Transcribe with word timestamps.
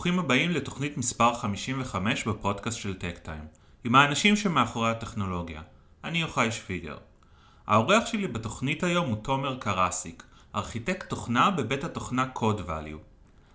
שלום 0.00 0.18
וברוכים 0.18 0.24
הבאים 0.24 0.50
לתוכנית 0.50 0.96
מספר 0.96 1.34
55 1.34 2.28
בפודקאסט 2.28 2.78
של 2.78 2.94
טק 2.94 3.18
טיים, 3.18 3.44
עם 3.84 3.94
האנשים 3.94 4.36
שמאחורי 4.36 4.90
הטכנולוגיה. 4.90 5.62
אני 6.04 6.20
יוחאי 6.20 6.52
שפיגר. 6.52 6.96
האורח 7.66 8.06
שלי 8.06 8.28
בתוכנית 8.28 8.82
היום 8.82 9.06
הוא 9.06 9.16
תומר 9.16 9.58
קרסיק, 9.58 10.22
ארכיטקט 10.54 11.08
תוכנה 11.08 11.50
בבית 11.50 11.84
התוכנה 11.84 12.26
Code 12.36 12.68
Value. 12.68 12.98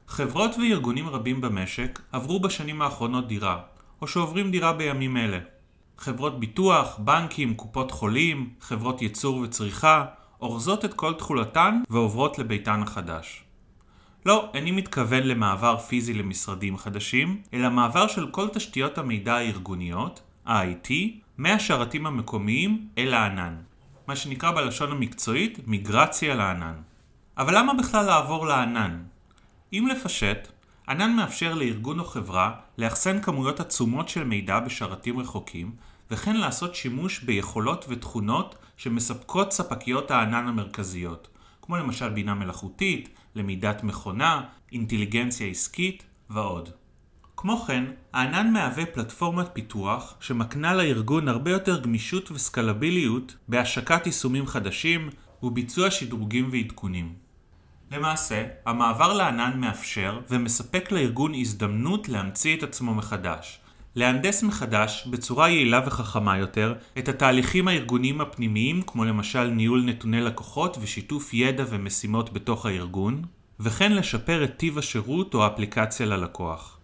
חברות 0.07 0.51
וארגונים 0.57 1.09
רבים 1.09 1.41
במשק 1.41 1.99
עברו 2.11 2.39
בשנים 2.39 2.81
האחרונות 2.81 3.27
דירה, 3.27 3.61
או 4.01 4.07
שעוברים 4.07 4.51
דירה 4.51 4.73
בימים 4.73 5.17
אלה. 5.17 5.39
חברות 5.97 6.39
ביטוח, 6.39 6.97
בנקים, 6.99 7.55
קופות 7.55 7.91
חולים, 7.91 8.53
חברות 8.61 9.01
ייצור 9.01 9.37
וצריכה, 9.37 10.05
אורזות 10.41 10.85
את 10.85 10.93
כל 10.93 11.13
תכולתן 11.13 11.81
ועוברות 11.89 12.39
לביתן 12.39 12.81
החדש. 12.81 13.44
לא, 14.25 14.51
איני 14.53 14.71
מתכוון 14.71 15.23
למעבר 15.23 15.77
פיזי 15.77 16.13
למשרדים 16.13 16.77
חדשים, 16.77 17.41
אלא 17.53 17.69
מעבר 17.69 18.07
של 18.07 18.31
כל 18.31 18.47
תשתיות 18.47 18.97
המידע 18.97 19.35
הארגוניות, 19.35 20.21
ה-IT, 20.45 20.89
מהשרתים 21.37 22.05
המקומיים 22.05 22.87
אל 22.97 23.13
הענן. 23.13 23.55
מה 24.07 24.15
שנקרא 24.15 24.51
בלשון 24.51 24.91
המקצועית 24.91 25.59
מיגרציה 25.67 26.35
לענן. 26.35 26.73
אבל 27.37 27.57
למה 27.57 27.73
בכלל 27.73 28.05
לעבור 28.05 28.45
לענן? 28.45 29.03
אם 29.73 29.87
לפשט, 29.91 30.47
ענן 30.89 31.15
מאפשר 31.15 31.53
לארגון 31.53 31.99
או 31.99 32.05
חברה 32.05 32.51
לאחסן 32.77 33.21
כמויות 33.21 33.59
עצומות 33.59 34.09
של 34.09 34.23
מידע 34.23 34.59
בשרתים 34.59 35.19
רחוקים, 35.19 35.71
וכן 36.11 36.37
לעשות 36.37 36.75
שימוש 36.75 37.19
ביכולות 37.19 37.85
ותכונות 37.89 38.55
שמספקות 38.77 39.51
ספקיות 39.51 40.11
הענן 40.11 40.47
המרכזיות, 40.47 41.27
כמו 41.61 41.77
למשל 41.77 42.09
בינה 42.09 42.33
מלאכותית, 42.33 43.09
למידת 43.35 43.83
מכונה, 43.83 44.41
אינטליגנציה 44.71 45.47
עסקית 45.47 46.03
ועוד. 46.29 46.69
כמו 47.37 47.57
כן, 47.57 47.83
הענן 48.13 48.53
מהווה 48.53 48.85
פלטפורמת 48.85 49.47
פיתוח 49.53 50.15
שמקנה 50.19 50.73
לארגון 50.73 51.27
הרבה 51.27 51.51
יותר 51.51 51.81
גמישות 51.81 52.31
וסקלביליות 52.31 53.35
בהשקת 53.47 54.05
יישומים 54.05 54.47
חדשים 54.47 55.09
וביצוע 55.43 55.91
שדרוגים 55.91 56.49
ועדכונים. 56.51 57.13
למעשה, 57.91 58.45
המעבר 58.65 59.13
לענן 59.13 59.59
מאפשר 59.59 60.19
ומספק 60.29 60.91
לארגון 60.91 61.33
הזדמנות 61.33 62.09
להמציא 62.09 62.57
את 62.57 62.63
עצמו 62.63 62.95
מחדש, 62.95 63.59
להנדס 63.95 64.43
מחדש, 64.43 65.07
בצורה 65.11 65.49
יעילה 65.49 65.81
וחכמה 65.85 66.37
יותר, 66.37 66.73
את 66.97 67.09
התהליכים 67.09 67.67
הארגוניים 67.67 68.21
הפנימיים, 68.21 68.81
כמו 68.81 69.05
למשל 69.05 69.47
ניהול 69.47 69.83
נתוני 69.85 70.21
לקוחות 70.21 70.77
ושיתוף 70.81 71.33
ידע 71.33 71.63
ומשימות 71.69 72.33
בתוך 72.33 72.65
הארגון, 72.65 73.21
וכן 73.59 73.91
לשפר 73.91 74.43
את 74.43 74.57
טיב 74.57 74.77
השירות 74.77 75.33
או 75.33 75.43
האפליקציה 75.43 76.05
ללקוח. 76.05 76.77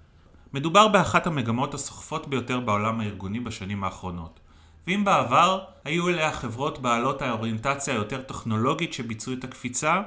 מדובר 0.53 0.87
באחת 0.87 1.27
המגמות 1.27 1.73
הסוחפות 1.73 2.27
ביותר 2.27 2.59
בעולם 2.59 2.99
הארגוני 2.99 3.39
בשנים 3.39 3.83
האחרונות. 3.83 4.39
ואם 4.87 5.05
בעבר 5.05 5.63
היו 5.85 6.09
אליה 6.09 6.31
חברות 6.31 6.79
בעלות 6.79 7.21
האוריינטציה 7.21 7.93
היותר 7.93 8.21
טכנולוגית 8.21 8.93
שביצעו 8.93 9.33
את 9.33 9.43
הקפיצה, 9.43 10.01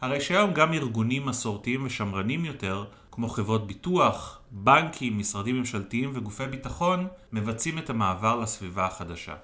הרי 0.00 0.20
שהיום 0.20 0.52
גם 0.52 0.72
ארגונים 0.72 1.26
מסורתיים 1.26 1.86
ושמרנים 1.86 2.44
יותר, 2.44 2.84
כמו 3.20 3.28
חברות 3.28 3.66
ביטוח, 3.66 4.40
בנקים, 4.50 5.18
משרדים 5.18 5.58
ממשלתיים 5.58 6.10
וגופי 6.14 6.46
ביטחון, 6.46 7.08
מבצעים 7.32 7.78
את 7.78 7.90
המעבר 7.90 8.36
לסביבה 8.40 8.86
החדשה. 8.86 9.34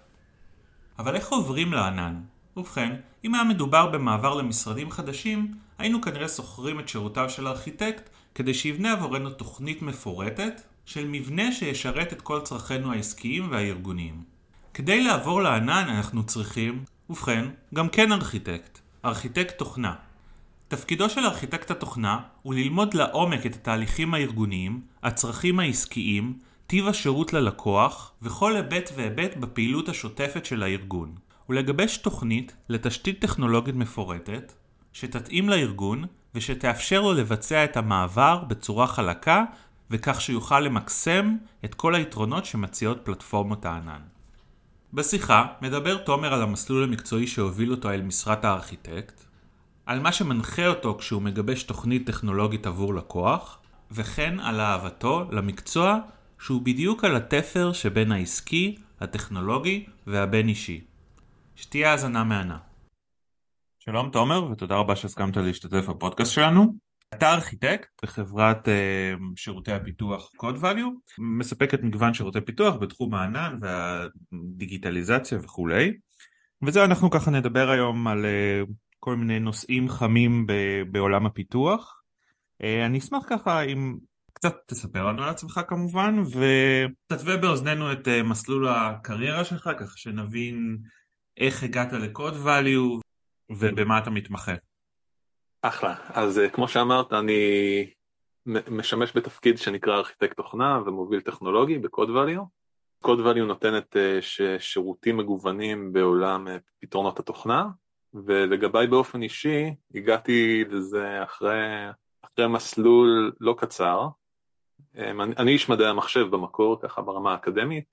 אבל 0.99 1.15
איך 1.15 1.29
עוברים 1.29 1.73
לענן? 1.73 2.21
ובכן, 2.57 2.97
אם 3.25 3.35
היה 3.35 3.45
מדובר 3.45 3.87
במעבר 3.87 4.35
למשרדים 4.35 4.91
חדשים, 4.91 5.55
היינו 5.79 6.01
כנראה 6.01 6.29
שוכרים 6.29 6.81
את 6.81 6.89
שירותיו 6.89 7.31
של 7.31 7.49
ארכיטקט 7.49 8.11
כדי 8.35 8.55
שיבנה 8.55 8.93
עבורנו 8.93 9.31
תוכנית 9.31 9.83
מפורטת 9.83 10.61
של 10.85 11.09
מבנה 11.09 11.53
שישרת 11.53 12.13
את 12.13 12.23
כל 12.23 12.41
צרכינו 12.41 12.93
העסקיים 12.93 13.51
והארגוניים. 13.51 14.23
כדי 14.75 15.05
לעבור 15.05 15.43
לענן 15.43 15.89
אנחנו 15.89 16.27
צריכים, 16.27 16.85
ובכן, 17.11 17.49
גם 17.75 17.89
כן 17.89 18.13
ארכיטקט, 18.13 18.79
ארכיטקט 19.05 19.59
תוכנה. 19.59 19.95
תפקידו 20.69 21.11
של 21.11 21.21
ארכיטקט 21.21 21.71
התוכנה 21.71 22.21
הוא 22.43 22.55
ללמוד 22.55 22.95
לעומק 22.95 23.47
את 23.47 23.55
התהליכים 23.55 24.15
הארגוניים, 24.15 24.81
הצרכים 25.03 25.61
העסקיים, 25.61 26.39
טיב 26.67 26.89
השירות 26.89 27.33
ללקוח 27.33 28.13
וכל 28.23 28.57
היבט 28.57 28.91
והיבט 28.97 29.37
בפעילות 29.37 29.89
השוטפת 29.89 30.45
של 30.45 30.63
הארגון, 30.63 31.15
ולגבש 31.49 31.97
תוכנית 31.97 32.57
לתשתית 32.69 33.21
טכנולוגית 33.21 33.75
מפורטת 33.75 34.53
שתתאים 34.93 35.49
לארגון 35.49 36.05
ושתאפשר 36.35 37.01
לו 37.01 37.13
לבצע 37.13 37.65
את 37.65 37.77
המעבר 37.77 38.45
בצורה 38.49 38.87
חלקה 38.87 39.45
וכך 39.91 40.21
שיוכל 40.21 40.61
למקסם 40.61 41.37
את 41.65 41.75
כל 41.75 41.95
היתרונות 41.95 42.45
שמציעות 42.45 43.01
פלטפורמות 43.05 43.65
הענן. 43.65 44.01
בשיחה 44.93 45.47
מדבר 45.63 45.97
תומר 45.97 46.35
על 46.35 46.43
המסלול 46.43 46.85
המקצועי 46.85 47.27
שהוביל 47.27 47.71
אותו 47.71 47.91
אל 47.91 48.03
משרת 48.03 48.45
הארכיטקט, 48.45 49.26
על 49.87 50.01
מה 50.01 50.13
שמנחה 50.13 50.67
אותו 50.67 50.97
כשהוא 50.99 51.23
מגבש 51.23 51.63
תוכנית 51.63 52.07
טכנולוגית 52.07 52.67
עבור 52.67 52.95
לקוח, 52.95 53.63
וכן 53.91 54.41
על 54.41 54.61
אהבתו 54.61 55.29
למקצוע 55.33 55.99
שהוא 56.41 56.63
בדיוק 56.63 57.05
על 57.05 57.17
התפר 57.17 57.73
שבין 57.73 58.13
העסקי, 58.13 58.77
הטכנולוגי 59.01 59.87
והבין 60.07 60.49
אישי. 60.49 60.85
שתהיה 61.57 61.91
האזנה 61.91 62.25
מהנה. 62.25 62.59
שלום 63.79 64.11
תומר 64.11 64.45
ותודה 64.45 64.75
רבה 64.75 64.97
שהסכמת 64.97 65.37
להשתתף 65.37 65.89
בפודקאסט 65.89 66.33
שלנו. 66.33 66.75
אתה 67.15 67.35
ארכיטקט 67.35 67.89
בחברת 68.03 68.69
uh, 68.69 68.71
שירותי 69.37 69.73
הפיתוח 69.73 70.31
Code 70.43 70.63
Value, 70.63 71.19
מספקת 71.19 71.83
מגוון 71.83 72.15
שירותי 72.15 72.41
פיתוח 72.41 72.77
בתחום 72.77 73.15
הענן 73.15 73.59
והדיגיטליזציה 73.61 75.39
וכולי. 75.43 75.93
וזהו 76.63 76.85
אנחנו 76.85 77.11
ככה 77.11 77.31
נדבר 77.31 77.71
היום 77.71 78.09
על 78.09 78.25
uh, 78.25 78.71
כל 79.07 79.17
מיני 79.17 79.41
נושאים 79.41 79.89
חמים 79.89 80.47
בעולם 80.91 81.27
הפיתוח. 81.27 82.03
אה, 82.63 82.87
אני 82.87 82.99
אשמח 82.99 83.23
ככה 83.27 83.63
אם 83.63 83.97
קצת 84.33 84.55
תספר 84.67 85.07
לנו 85.07 85.23
על 85.23 85.29
עצמך 85.29 85.61
כמובן, 85.69 86.19
ותתווה 86.19 87.37
באוזנינו 87.37 87.93
את 87.93 88.09
אה, 88.09 88.23
מסלול 88.23 88.69
הקריירה 88.69 89.45
שלך, 89.45 89.71
ככה 89.79 89.97
שנבין 89.97 90.79
איך 91.37 91.63
הגעת 91.63 91.93
לקוד 91.93 92.35
value 92.35 93.01
ובמה 93.51 93.99
אתה 93.99 94.11
מתמחה. 94.11 94.55
אחלה, 95.63 95.95
אז 96.09 96.39
אה, 96.39 96.49
כמו 96.49 96.69
שאמרת, 96.69 97.13
אני 97.13 97.41
משמש 98.71 99.17
בתפקיד 99.17 99.59
שנקרא 99.59 99.95
ארכיטקט 99.95 100.37
תוכנה 100.37 100.81
ומוביל 100.87 101.21
טכנולוגי 101.21 101.79
בקוד 101.79 102.09
value. 102.09 102.43
קוד 103.03 103.19
value 103.19 103.45
נותנת 103.47 103.97
שירותים 104.59 105.17
מגוונים 105.17 105.93
בעולם 105.93 106.47
פתרונות 106.81 107.19
התוכנה, 107.21 107.65
ולגביי 108.25 108.87
באופן 108.87 109.23
אישי, 109.23 109.75
הגעתי 109.95 110.65
לזה 110.71 111.23
אחרי, 111.23 111.87
אחרי 112.23 112.49
מסלול 112.49 113.33
לא 113.41 113.55
קצר. 113.59 114.09
אמ, 114.97 115.21
אני, 115.21 115.35
אני 115.39 115.53
איש 115.53 115.69
מדעי 115.69 115.87
המחשב 115.87 116.27
במקור, 116.31 116.81
ככה 116.81 117.03
ברמה 117.03 117.33
האקדמית, 117.33 117.85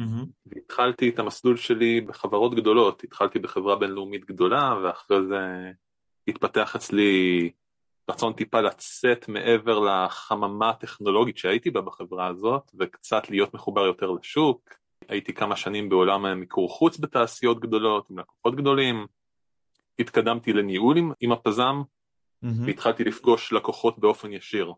mm-hmm. 0.00 0.26
והתחלתי 0.46 1.08
את 1.08 1.18
המסלול 1.18 1.56
שלי 1.56 2.00
בחברות 2.00 2.54
גדולות, 2.54 3.04
התחלתי 3.04 3.38
בחברה 3.38 3.76
בינלאומית 3.76 4.24
גדולה, 4.24 4.74
ואחרי 4.82 5.26
זה 5.28 5.70
התפתח 6.28 6.76
אצלי 6.76 7.50
רצון 8.10 8.32
טיפה 8.32 8.60
לצאת 8.60 9.28
מעבר 9.28 9.78
לחממה 9.78 10.70
הטכנולוגית 10.70 11.38
שהייתי 11.38 11.70
בה 11.70 11.80
בחברה 11.80 12.26
הזאת, 12.26 12.70
וקצת 12.78 13.30
להיות 13.30 13.54
מחובר 13.54 13.86
יותר 13.86 14.10
לשוק. 14.10 14.70
הייתי 15.08 15.34
כמה 15.34 15.56
שנים 15.56 15.88
בעולם 15.88 16.40
מיקור 16.40 16.70
חוץ 16.70 16.98
בתעשיות 16.98 17.60
גדולות, 17.60 18.10
עם 18.10 18.18
לקוחות 18.18 18.56
גדולים. 18.56 19.06
התקדמתי 19.98 20.52
לניהול 20.52 20.96
עם, 20.96 21.12
עם 21.20 21.32
הפזם 21.32 21.82
mm-hmm. 21.82 22.48
והתחלתי 22.66 23.04
לפגוש 23.04 23.52
לקוחות 23.52 23.98
באופן 23.98 24.32
ישיר. 24.32 24.72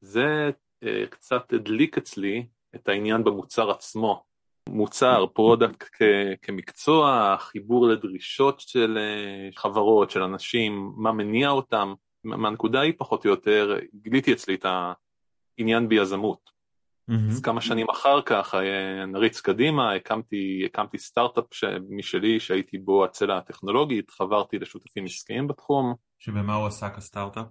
זה 0.00 0.50
אה, 0.84 0.86
קצת 1.10 1.52
הדליק 1.52 1.98
אצלי 1.98 2.46
את 2.74 2.88
העניין 2.88 3.24
במוצר 3.24 3.70
עצמו. 3.70 4.24
מוצר, 4.68 5.26
product 5.26 5.88
כ- 5.92 6.36
כמקצוע, 6.42 7.36
חיבור 7.38 7.88
לדרישות 7.88 8.60
של 8.60 8.98
אה, 8.98 9.58
חברות, 9.60 10.10
של 10.10 10.22
אנשים, 10.22 10.92
מה 10.96 11.12
מניע 11.12 11.50
אותם, 11.50 11.94
מהנקודה 12.24 12.80
היא 12.80 12.92
פחות 12.98 13.24
או 13.24 13.30
יותר, 13.30 13.76
גיליתי 13.94 14.32
אצלי 14.32 14.54
את 14.54 14.66
העניין 15.58 15.88
ביזמות. 15.88 16.52
אז 17.08 17.40
כמה 17.40 17.60
שנים 17.60 17.86
אחר 17.90 18.22
כך 18.22 18.54
אה, 18.54 19.06
נריץ 19.06 19.40
קדימה, 19.40 19.94
הקמתי, 19.94 20.62
הקמתי 20.66 20.98
סטארט-אפ. 20.98 21.44
משלי 21.90 22.40
שהייתי 22.40 22.78
בו 22.78 23.04
הצלע 23.04 23.38
הטכנולוגית, 23.38 24.10
חברתי 24.10 24.58
לשותפים 24.58 25.04
עסקיים 25.04 25.48
בתחום. 25.48 25.94
שבמה 26.18 26.54
הוא 26.54 26.66
עסק 26.66 26.92
הסטארט-אפ? 26.96 27.46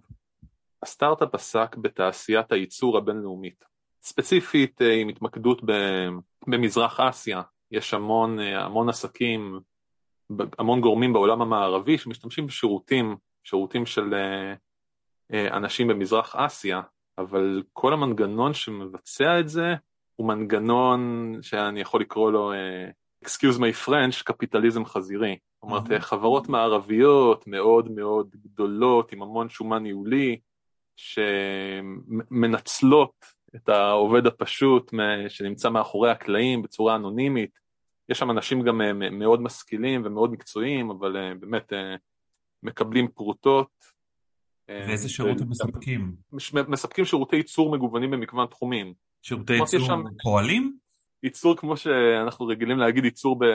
הסטארט-אפ 0.84 1.36
עסק 1.36 1.76
בתעשיית 1.76 2.52
הייצור 2.52 2.98
הבינלאומית. 2.98 3.64
ספציפית 4.02 4.82
אה, 4.82 4.94
עם 4.94 5.10
התמקדות 5.10 5.62
במזרח 6.48 7.00
אסיה, 7.00 7.42
יש 7.72 7.94
המון, 7.94 8.40
אה, 8.40 8.66
המון 8.66 8.90
עסקים, 8.90 9.60
המון 10.60 10.82
גורמים 10.82 11.14
בעולם 11.14 11.42
המערבי 11.42 11.98
שמשתמשים 11.98 12.48
בשירותים, 12.48 13.16
שירותים 13.44 13.86
של 13.86 14.14
אנשים 15.34 15.88
במזרח 15.88 16.36
אסיה, 16.36 16.82
אבל 17.22 17.64
כל 17.74 17.94
המנגנון 17.94 18.54
שמבצע 18.54 19.40
את 19.40 19.50
זה 19.50 19.76
הוא 20.16 20.28
מנגנון 20.28 21.36
שאני 21.42 21.82
יכול 21.82 22.02
לקרוא 22.02 22.32
לו, 22.32 22.54
uh, 22.54 22.56
excuse 23.26 23.58
my 23.58 23.88
French, 23.88 24.24
קפיטליזם 24.24 24.86
חזירי. 24.86 25.38
זאת 25.64 25.64
אומרת. 25.64 26.02
חברות 26.02 26.50
מערביות 26.50 27.48
מאוד 27.48 27.92
מאוד 27.92 28.36
גדולות 28.36 29.12
עם 29.12 29.22
המון 29.22 29.50
שומן 29.50 29.84
ניהולי, 29.84 30.40
שמנצלות 32.32 33.14
את 33.56 33.70
העובד 33.70 34.28
הפשוט 34.28 34.94
שנמצא 35.28 35.70
מאחורי 35.70 36.12
הקלעים 36.12 36.62
בצורה 36.62 36.96
אנונימית. 36.96 37.60
יש 38.10 38.20
שם 38.20 38.32
אנשים 38.32 38.62
גם 38.62 38.82
אה, 38.82 38.94
מאוד 38.94 39.42
משכילים 39.42 40.02
ומאוד 40.06 40.32
מקצועיים, 40.32 40.90
אבל 40.90 41.18
אה, 41.18 41.34
באמת 41.40 41.74
אה, 41.74 41.96
מקבלים 42.64 43.08
פרוטות. 43.08 43.91
ואיזה 44.88 45.10
שירות 45.10 45.42
הם 45.42 45.50
מספקים? 45.50 46.16
מספקים 46.68 47.06
שירותי 47.06 47.36
ייצור 47.36 47.72
מגוונים 47.72 48.12
במגוון 48.12 48.48
תחומים. 48.48 48.94
שירותי 49.22 49.54
ייצור 49.54 49.80
שם... 49.80 50.04
פועלים? 50.24 50.78
ייצור 51.24 51.56
כמו 51.58 51.78
שאנחנו 51.78 52.48
רגילים 52.48 52.78
להגיד 52.78 53.06
ייצור 53.06 53.40
ב... 53.40 53.46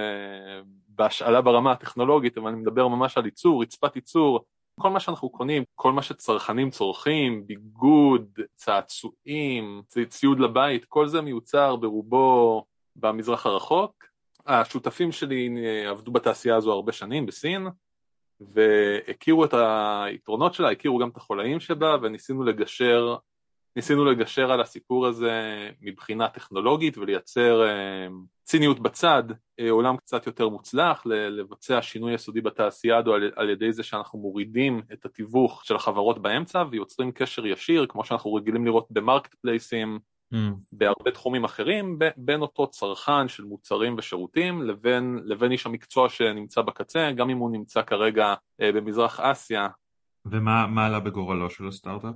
בהשאלה 0.88 1.40
ברמה 1.40 1.72
הטכנולוגית, 1.72 2.38
אבל 2.38 2.48
אני 2.48 2.60
מדבר 2.60 2.88
ממש 2.88 3.18
על 3.18 3.24
ייצור, 3.24 3.62
רצפת 3.62 3.96
ייצור, 3.96 4.44
כל 4.80 4.90
מה 4.90 5.00
שאנחנו 5.00 5.30
קונים, 5.30 5.62
כל 5.74 5.92
מה 5.92 6.02
שצרכנים 6.02 6.70
צורכים, 6.70 7.46
ביגוד, 7.46 8.40
צעצועים, 8.54 9.82
ציוד 10.08 10.40
לבית, 10.40 10.84
כל 10.84 11.08
זה 11.08 11.20
מיוצר 11.20 11.76
ברובו 11.76 12.64
במזרח 12.96 13.46
הרחוק. 13.46 14.04
השותפים 14.46 15.12
שלי 15.12 15.48
עבדו 15.86 16.12
בתעשייה 16.12 16.56
הזו 16.56 16.72
הרבה 16.72 16.92
שנים 16.92 17.26
בסין, 17.26 17.66
והכירו 18.40 19.44
את 19.44 19.54
היתרונות 19.54 20.54
שלה, 20.54 20.70
הכירו 20.70 20.98
גם 20.98 21.08
את 21.08 21.16
החולאים 21.16 21.60
שבה, 21.60 21.96
וניסינו 22.02 22.44
לגשר, 22.44 23.16
ניסינו 23.76 24.04
לגשר 24.04 24.52
על 24.52 24.60
הסיפור 24.60 25.06
הזה 25.06 25.68
מבחינה 25.80 26.28
טכנולוגית 26.28 26.98
ולייצר 26.98 27.66
אה, 27.66 28.06
ציניות 28.42 28.80
בצד, 28.80 29.22
אה, 29.60 29.70
עולם 29.70 29.96
קצת 29.96 30.26
יותר 30.26 30.48
מוצלח, 30.48 31.02
לבצע 31.06 31.82
שינוי 31.82 32.14
יסודי 32.14 32.40
בתעשייה 32.40 32.98
הזו 32.98 33.14
על, 33.14 33.50
ידי 33.50 33.72
זה 33.72 33.82
שאנחנו 33.82 34.18
מורידים 34.18 34.82
את 34.92 35.04
התיווך 35.04 35.64
של 35.64 35.76
החברות 35.76 36.22
באמצע 36.22 36.64
ויוצרים 36.70 37.12
קשר 37.12 37.46
ישיר, 37.46 37.86
כמו 37.88 38.04
שאנחנו 38.04 38.34
רגילים 38.34 38.66
לראות 38.66 38.86
במרקט 38.90 39.34
פלייסים, 39.34 39.98
mm. 40.34 40.36
בהרבה 40.72 41.10
תחומים 41.10 41.44
אחרים, 41.44 41.98
בין 42.16 42.40
אותו 42.40 42.66
צרכן 42.66 43.28
של 43.28 43.44
מוצרים 43.44 43.94
ושירותים 43.98 44.62
לבין, 44.62 45.20
לבין 45.24 45.52
איש 45.52 45.66
המקצוע 45.66 46.08
שנמצא 46.08 46.62
בקצה, 46.62 47.12
גם 47.16 47.30
אם 47.30 47.38
הוא 47.38 47.50
נמצא 47.50 47.82
כרגע 47.82 48.34
אה, 48.60 48.72
במזרח 48.72 49.20
אסיה. 49.20 49.68
ומה 50.24 50.86
עלה 50.86 51.00
בגורלו 51.00 51.50
של 51.50 51.68
הסטארט-אפ? 51.68 52.14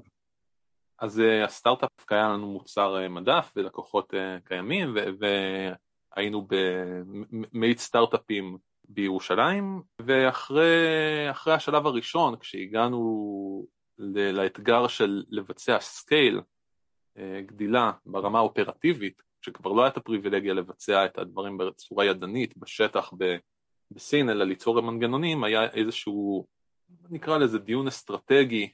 אז 0.99 1.19
אה, 1.19 1.45
הסטארט-אפ 1.45 1.91
היה 2.11 2.29
לנו 2.29 2.53
מוצר 2.53 2.97
אה, 3.05 3.09
מדף 3.09 3.53
ולקוחות 3.57 4.15
אה, 4.15 4.49
קיימים, 4.49 4.95
ו- 5.21 5.73
היינו 6.17 6.47
במאיץ 7.53 7.79
סטארט-אפים 7.79 8.59
בירושלים, 8.89 9.83
ואחרי 10.01 11.55
השלב 11.55 11.87
הראשון, 11.87 12.37
כשהגענו 12.37 13.67
לאתגר 14.33 14.89
של 14.89 15.23
לבצע 15.29 15.81
scale, 15.81 16.37
אה, 16.37 16.43
גדילה 17.47 17.93
ברמה 18.07 18.39
האופרטיבית, 18.39 19.23
שכבר 19.43 19.73
לא 19.73 19.85
הייתה 19.85 20.01
הפריבילגיה 20.01 20.55
לבצע 20.55 21.05
את 21.05 21.19
הדברים 21.19 21.59
בצורה 21.59 22.05
ידנית, 22.05 22.57
בשטח, 22.57 23.13
בסין, 23.91 24.31
אלא 24.31 24.45
ליצור 24.45 24.81
מנגנונים, 24.81 25.45
היה 25.45 25.65
איזשהו, 25.65 26.47
נקרא 27.11 27.39
לזה 27.39 27.59
דיון 27.59 27.87
אסטרטגי 27.89 28.73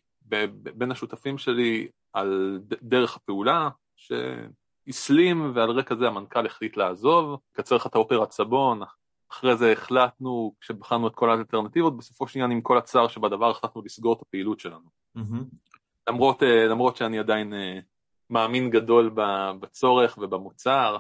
בין 0.75 0.91
השותפים 0.91 1.39
שלי 1.39 1.89
על 2.13 2.61
דרך 2.83 3.17
הפעולה, 3.17 3.69
ש... 3.97 4.13
הסלים 4.89 5.53
ועל 5.55 5.71
רקע 5.71 5.95
זה 5.95 6.07
המנכ"ל 6.07 6.47
החליט 6.47 6.77
לעזוב, 6.77 7.41
קצר 7.53 7.77
לך 7.77 7.87
את 7.87 7.95
האופרת 7.95 8.31
סבון, 8.31 8.81
אחרי 9.31 9.57
זה 9.57 9.73
החלטנו, 9.73 10.55
כשבחנו 10.61 11.09
את 11.09 11.15
כל 11.15 11.31
האלטרנטיבות, 11.31 11.97
בסופו 11.97 12.29
של 12.29 12.39
עניין 12.39 12.51
עם 12.51 12.61
כל 12.61 12.79
הצער 12.79 13.09
שבדבר 13.09 13.51
החלטנו 13.51 13.83
לסגור 13.83 14.13
את 14.13 14.23
הפעילות 14.23 14.61
שלנו. 14.61 14.89
Mm-hmm. 15.19 15.45
למרות, 16.09 16.43
אה, 16.43 16.67
למרות 16.67 16.97
שאני 16.97 17.19
עדיין 17.19 17.55
אה, 17.55 17.79
מאמין 18.31 18.71
גדול 18.71 19.11
בצורך 19.61 20.19
ובמוצר. 20.19 20.97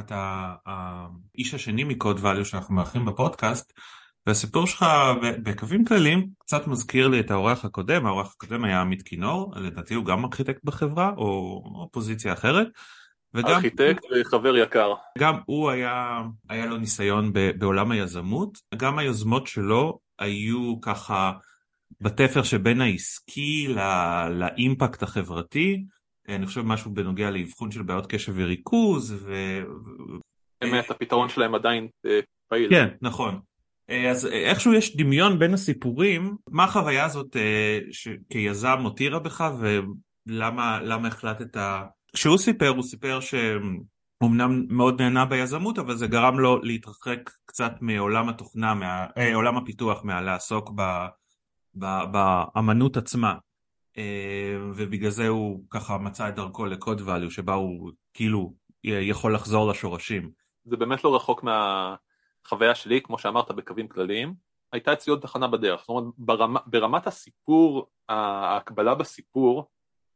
אתה 0.00 0.52
האיש 0.66 1.54
השני 1.54 1.84
מקוד 1.84 2.18
value 2.18 2.44
שאנחנו 2.44 2.74
מארחים 2.74 3.04
בפודקאסט, 3.04 3.72
והסיפור 4.26 4.66
שלך 4.66 4.86
בקווים 5.42 5.84
כלליים 5.84 6.28
קצת 6.38 6.66
מזכיר 6.66 7.08
לי 7.08 7.20
את 7.20 7.30
האורח 7.30 7.64
הקודם, 7.64 8.06
האורח 8.06 8.34
הקודם 8.36 8.64
היה 8.64 8.80
עמית 8.80 9.02
כינור, 9.02 9.52
לדעתי 9.56 9.94
הוא 9.94 10.04
גם 10.04 10.24
ארכיטקט 10.24 10.64
בחברה 10.64 11.12
או 11.16 11.88
פוזיציה 11.92 12.32
אחרת. 12.32 12.68
וגם 13.34 13.50
ארכיטקט 13.50 14.04
וחבר 14.20 14.56
יקר. 14.56 14.94
גם 15.18 15.34
הוא 15.46 15.70
היה, 15.70 16.22
היה 16.48 16.66
לו 16.66 16.76
ניסיון 16.76 17.32
ב, 17.32 17.50
בעולם 17.58 17.90
היזמות, 17.90 18.58
גם 18.76 18.98
היוזמות 18.98 19.46
שלו 19.46 19.98
היו 20.18 20.80
ככה 20.80 21.32
בתפר 22.00 22.42
שבין 22.42 22.80
העסקי 22.80 23.66
לא, 23.68 24.28
לאימפקט 24.28 25.02
החברתי, 25.02 25.84
אני 26.28 26.46
חושב 26.46 26.62
משהו 26.62 26.90
בנוגע 26.90 27.30
לאבחון 27.30 27.70
של 27.70 27.82
בעיות 27.82 28.06
קשב 28.06 28.32
וריכוז. 28.36 29.16
ו... 29.26 29.34
באמת, 30.60 30.90
הפתרון 30.90 31.28
שלהם 31.28 31.54
עדיין 31.54 31.88
אה, 32.06 32.20
פעיל. 32.48 32.70
כן, 32.70 32.88
נכון. 33.02 33.40
אה, 33.90 34.10
אז 34.10 34.26
איכשהו 34.26 34.74
יש 34.74 34.96
דמיון 34.96 35.38
בין 35.38 35.54
הסיפורים, 35.54 36.36
מה 36.50 36.64
החוויה 36.64 37.04
הזאת 37.04 37.36
אה, 37.36 37.78
שכיזם 37.90 38.78
הותירה 38.82 39.18
בך 39.18 39.50
ולמה 40.28 41.08
החלטת 41.08 41.56
כשהוא 42.14 42.38
סיפר, 42.38 42.68
הוא 42.68 42.82
סיפר 42.82 43.18
שאומנם 43.20 44.66
מאוד 44.68 45.02
נהנה 45.02 45.24
ביזמות, 45.24 45.78
אבל 45.78 45.96
זה 45.96 46.06
גרם 46.06 46.38
לו 46.38 46.62
להתרחק 46.62 47.30
קצת 47.46 47.72
מעולם 47.80 48.28
התוכנה, 48.28 48.74
מעולם 48.74 49.56
אה, 49.56 49.60
הפיתוח, 49.62 50.04
מהלעסוק 50.04 50.70
באמנות 51.74 52.96
עצמה. 52.96 53.34
אה, 53.98 54.56
ובגלל 54.74 55.10
זה 55.10 55.28
הוא 55.28 55.64
ככה 55.70 55.98
מצא 55.98 56.28
את 56.28 56.34
דרכו 56.34 56.66
לקוד 56.66 57.00
value, 57.00 57.30
שבה 57.30 57.54
הוא 57.54 57.92
כאילו 58.14 58.54
יכול 58.84 59.34
לחזור 59.34 59.70
לשורשים. 59.70 60.30
זה 60.64 60.76
באמת 60.76 61.04
לא 61.04 61.16
רחוק 61.16 61.44
מהחוויה 61.44 62.74
שלי, 62.74 63.00
כמו 63.02 63.18
שאמרת, 63.18 63.50
בקווים 63.50 63.88
כלליים. 63.88 64.34
הייתה 64.72 64.92
אצלי 64.92 65.10
עוד 65.10 65.20
תחנה 65.20 65.48
בדרך, 65.48 65.80
זאת 65.80 65.88
אומרת, 65.88 66.14
ברמה, 66.18 66.60
ברמת 66.66 67.06
הסיפור, 67.06 67.86
ההקבלה 68.08 68.94
בסיפור, 68.94 69.68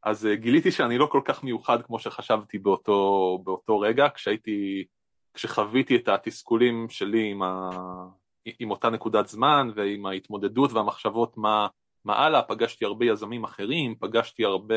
אז 0.03 0.25
אה, 0.25 0.35
גיליתי 0.35 0.71
שאני 0.71 0.97
לא 0.97 1.05
כל 1.05 1.21
כך 1.25 1.43
מיוחד 1.43 1.81
כמו 1.81 1.99
שחשבתי 1.99 2.57
באותו, 2.57 3.39
באותו 3.43 3.79
רגע, 3.79 4.07
כשהייתי, 4.13 4.85
כשחוויתי 5.33 5.95
את 5.95 6.07
התסכולים 6.07 6.89
שלי 6.89 7.31
עם, 7.31 7.43
ה, 7.43 7.69
עם 8.59 8.71
אותה 8.71 8.89
נקודת 8.89 9.27
זמן 9.27 9.69
ועם 9.75 10.05
ההתמודדות 10.05 10.71
והמחשבות 10.71 11.37
מה, 11.37 11.67
מה 12.05 12.15
הלאה, 12.15 12.41
פגשתי 12.41 12.85
הרבה 12.85 13.05
יזמים 13.05 13.43
אחרים, 13.43 13.95
פגשתי 13.99 14.45
הרבה, 14.45 14.75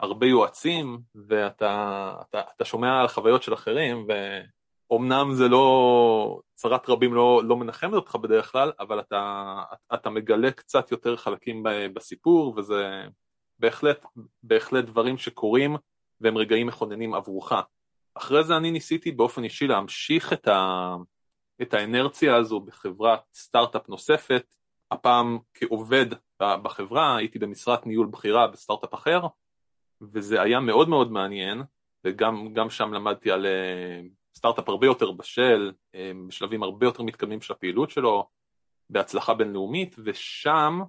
הרבה 0.00 0.26
יועצים, 0.26 0.98
ואתה 1.28 2.14
אתה, 2.20 2.40
אתה 2.56 2.64
שומע 2.64 3.00
על 3.00 3.08
חוויות 3.08 3.42
של 3.42 3.54
אחרים, 3.54 4.06
ואומנם 4.08 5.34
זה 5.34 5.48
לא, 5.48 6.40
צרת 6.54 6.88
רבים 6.88 7.14
לא, 7.14 7.42
לא 7.44 7.56
מנחמת 7.56 7.94
אותך 7.94 8.16
בדרך 8.16 8.52
כלל, 8.52 8.72
אבל 8.80 9.00
אתה, 9.00 9.62
אתה 9.94 10.10
מגלה 10.10 10.50
קצת 10.50 10.90
יותר 10.90 11.16
חלקים 11.16 11.62
בסיפור, 11.94 12.54
וזה... 12.56 13.04
בהחלט, 13.58 14.04
בהחלט 14.42 14.84
דברים 14.84 15.18
שקורים 15.18 15.76
והם 16.20 16.36
רגעים 16.36 16.66
מכוננים 16.66 17.14
עבורך. 17.14 17.52
אחרי 18.14 18.44
זה 18.44 18.56
אני 18.56 18.70
ניסיתי 18.70 19.12
באופן 19.12 19.44
אישי 19.44 19.66
להמשיך 19.66 20.32
את, 20.32 20.48
ה, 20.48 20.94
את 21.62 21.74
האנרציה 21.74 22.36
הזו 22.36 22.60
בחברת 22.60 23.20
סטארט-אפ 23.34 23.88
נוספת, 23.88 24.54
הפעם 24.94 25.38
כעובד 25.54 26.06
בחברה, 26.40 27.16
הייתי 27.16 27.38
במשרת 27.38 27.86
ניהול 27.86 28.06
בחירה 28.06 28.46
בסטארט-אפ 28.46 28.94
אחר, 28.94 29.20
וזה 30.00 30.42
היה 30.42 30.60
מאוד 30.60 30.88
מאוד 30.88 31.12
מעניין, 31.12 31.62
וגם 32.04 32.70
שם 32.70 32.94
למדתי 32.94 33.30
על 33.30 33.46
אה, 33.46 34.00
סטארט-אפ 34.36 34.68
הרבה 34.68 34.86
יותר 34.86 35.12
בשל, 35.12 35.72
אה, 35.94 36.12
בשלבים 36.28 36.62
הרבה 36.62 36.86
יותר 36.86 37.02
מתקדמים 37.02 37.40
של 37.40 37.52
הפעילות 37.52 37.90
שלו, 37.90 38.28
בהצלחה 38.90 39.34
בינלאומית, 39.34 39.96
ושם 40.04 40.80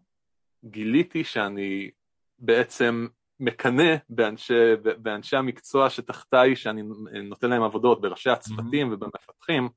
גיליתי 0.65 1.23
שאני 1.23 1.91
בעצם 2.39 3.07
מקנא 3.39 3.95
באנשי, 4.09 4.53
באנשי 4.97 5.37
המקצוע 5.37 5.89
שתחתיי, 5.89 6.55
שאני 6.55 6.81
נותן 7.23 7.49
להם 7.49 7.63
עבודות, 7.63 8.01
בראשי 8.01 8.29
הצוותים 8.29 8.91
mm-hmm. 8.91 8.95
ובמפתחים. 8.95 9.69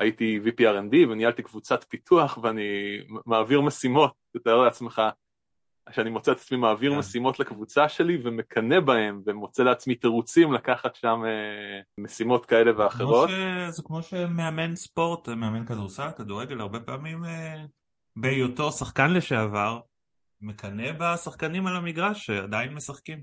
הייתי 0.00 0.40
VPRND 0.44 1.08
וניהלתי 1.10 1.42
קבוצת 1.42 1.84
פיתוח 1.88 2.38
ואני 2.42 2.98
מעביר 3.26 3.60
משימות, 3.60 4.12
תתאר 4.32 4.56
לעצמך, 4.64 5.02
שאני 5.90 6.10
מוצא 6.10 6.32
את 6.32 6.36
עצמי 6.36 6.58
מעביר 6.58 6.90
yeah. 6.90 6.94
כן. 6.94 6.98
משימות 6.98 7.40
לקבוצה 7.40 7.88
שלי 7.88 8.18
ומקנא 8.24 8.80
בהם 8.80 9.22
ומוצא 9.26 9.62
לעצמי 9.62 9.94
תירוצים 9.94 10.52
לקחת 10.52 10.94
שם 10.94 11.22
אה, 11.26 11.80
משימות 11.98 12.46
כאלה 12.46 12.70
ואחרות. 12.78 13.28
ש... 13.28 13.32
זה 13.68 13.82
כמו 13.82 14.02
שמאמן 14.02 14.76
ספורט, 14.76 15.28
מאמן 15.28 15.66
כדורסל, 15.66 16.08
כדורגל, 16.16 16.60
הרבה 16.60 16.80
פעמים 16.80 17.24
אה, 17.24 17.64
בהיותו 18.16 18.72
שחקן 18.72 19.12
לשעבר, 19.12 19.80
מקנא 20.40 20.92
בשחקנים 20.98 21.66
על 21.66 21.76
המגרש 21.76 22.26
שעדיין 22.26 22.74
משחקים. 22.74 23.22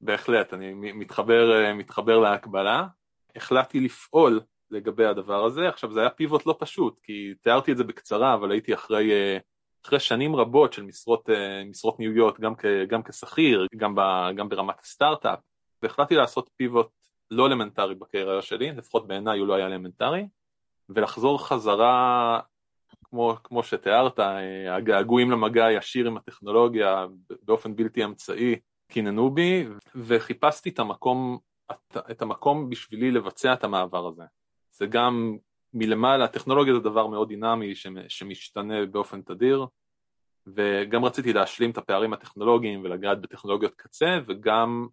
בהחלט, 0.00 0.54
אני 0.54 0.74
מתחבר, 0.74 1.72
מתחבר 1.74 2.18
להקבלה. 2.18 2.86
החלטתי 3.36 3.80
לפעול 3.80 4.40
לגבי 4.72 5.04
הדבר 5.04 5.44
הזה. 5.44 5.68
עכשיו 5.68 5.92
זה 5.92 6.00
היה 6.00 6.10
pivot 6.10 6.46
לא 6.46 6.56
פשוט, 6.58 7.00
כי 7.02 7.34
תיארתי 7.40 7.72
את 7.72 7.76
זה 7.76 7.84
בקצרה, 7.84 8.34
אבל 8.34 8.50
הייתי 8.52 8.74
אחרי, 8.74 9.10
אחרי 9.84 10.00
שנים 10.00 10.36
רבות 10.36 10.72
של 10.72 10.82
משרות, 10.82 11.28
משרות 11.70 11.98
ניהוליות, 11.98 12.40
גם, 12.40 12.54
גם 12.88 13.02
כשכיר, 13.02 13.66
גם, 13.76 13.94
גם 14.36 14.48
ברמת 14.48 14.80
הסטארט-אפ, 14.80 15.38
והחלטתי 15.82 16.14
לעשות 16.14 16.50
pivot 16.56 16.88
לא 17.30 17.46
אלמנטרי 17.46 17.94
בקריירה 17.94 18.42
שלי, 18.42 18.72
לפחות 18.72 19.06
בעיניי 19.06 19.38
הוא 19.38 19.46
לא 19.46 19.54
היה 19.54 19.66
אלמנטרי, 19.66 20.26
ולחזור 20.88 21.46
חזרה, 21.46 22.40
כמו, 23.04 23.36
כמו 23.44 23.62
שתיארת, 23.62 24.18
הגעגועים 24.70 25.30
למגע 25.30 25.64
הישיר 25.64 26.06
עם 26.06 26.16
הטכנולוגיה 26.16 27.06
באופן 27.42 27.76
בלתי 27.76 28.04
אמצעי, 28.04 28.56
קיננו 28.88 29.30
בי, 29.30 29.68
וחיפשתי 29.94 30.68
את 30.70 30.78
המקום, 30.78 31.38
את 32.10 32.22
המקום 32.22 32.70
בשבילי 32.70 33.10
לבצע 33.10 33.52
את 33.52 33.64
המעבר 33.64 34.06
הזה. 34.06 34.22
זה 34.72 34.86
גם 34.86 35.36
מלמעלה, 35.74 36.28
טכנולוגיה 36.28 36.74
זה 36.74 36.80
דבר 36.80 37.06
מאוד 37.06 37.28
דינמי 37.28 37.74
שמשתנה 38.08 38.86
באופן 38.86 39.22
תדיר, 39.22 39.66
וגם 40.46 41.04
רציתי 41.04 41.32
להשלים 41.32 41.70
את 41.70 41.78
הפערים 41.78 42.12
הטכנולוגיים 42.12 42.80
ולגעת 42.84 43.20
בטכנולוגיות 43.20 43.74
קצה, 43.74 44.18
וגם 44.26 44.86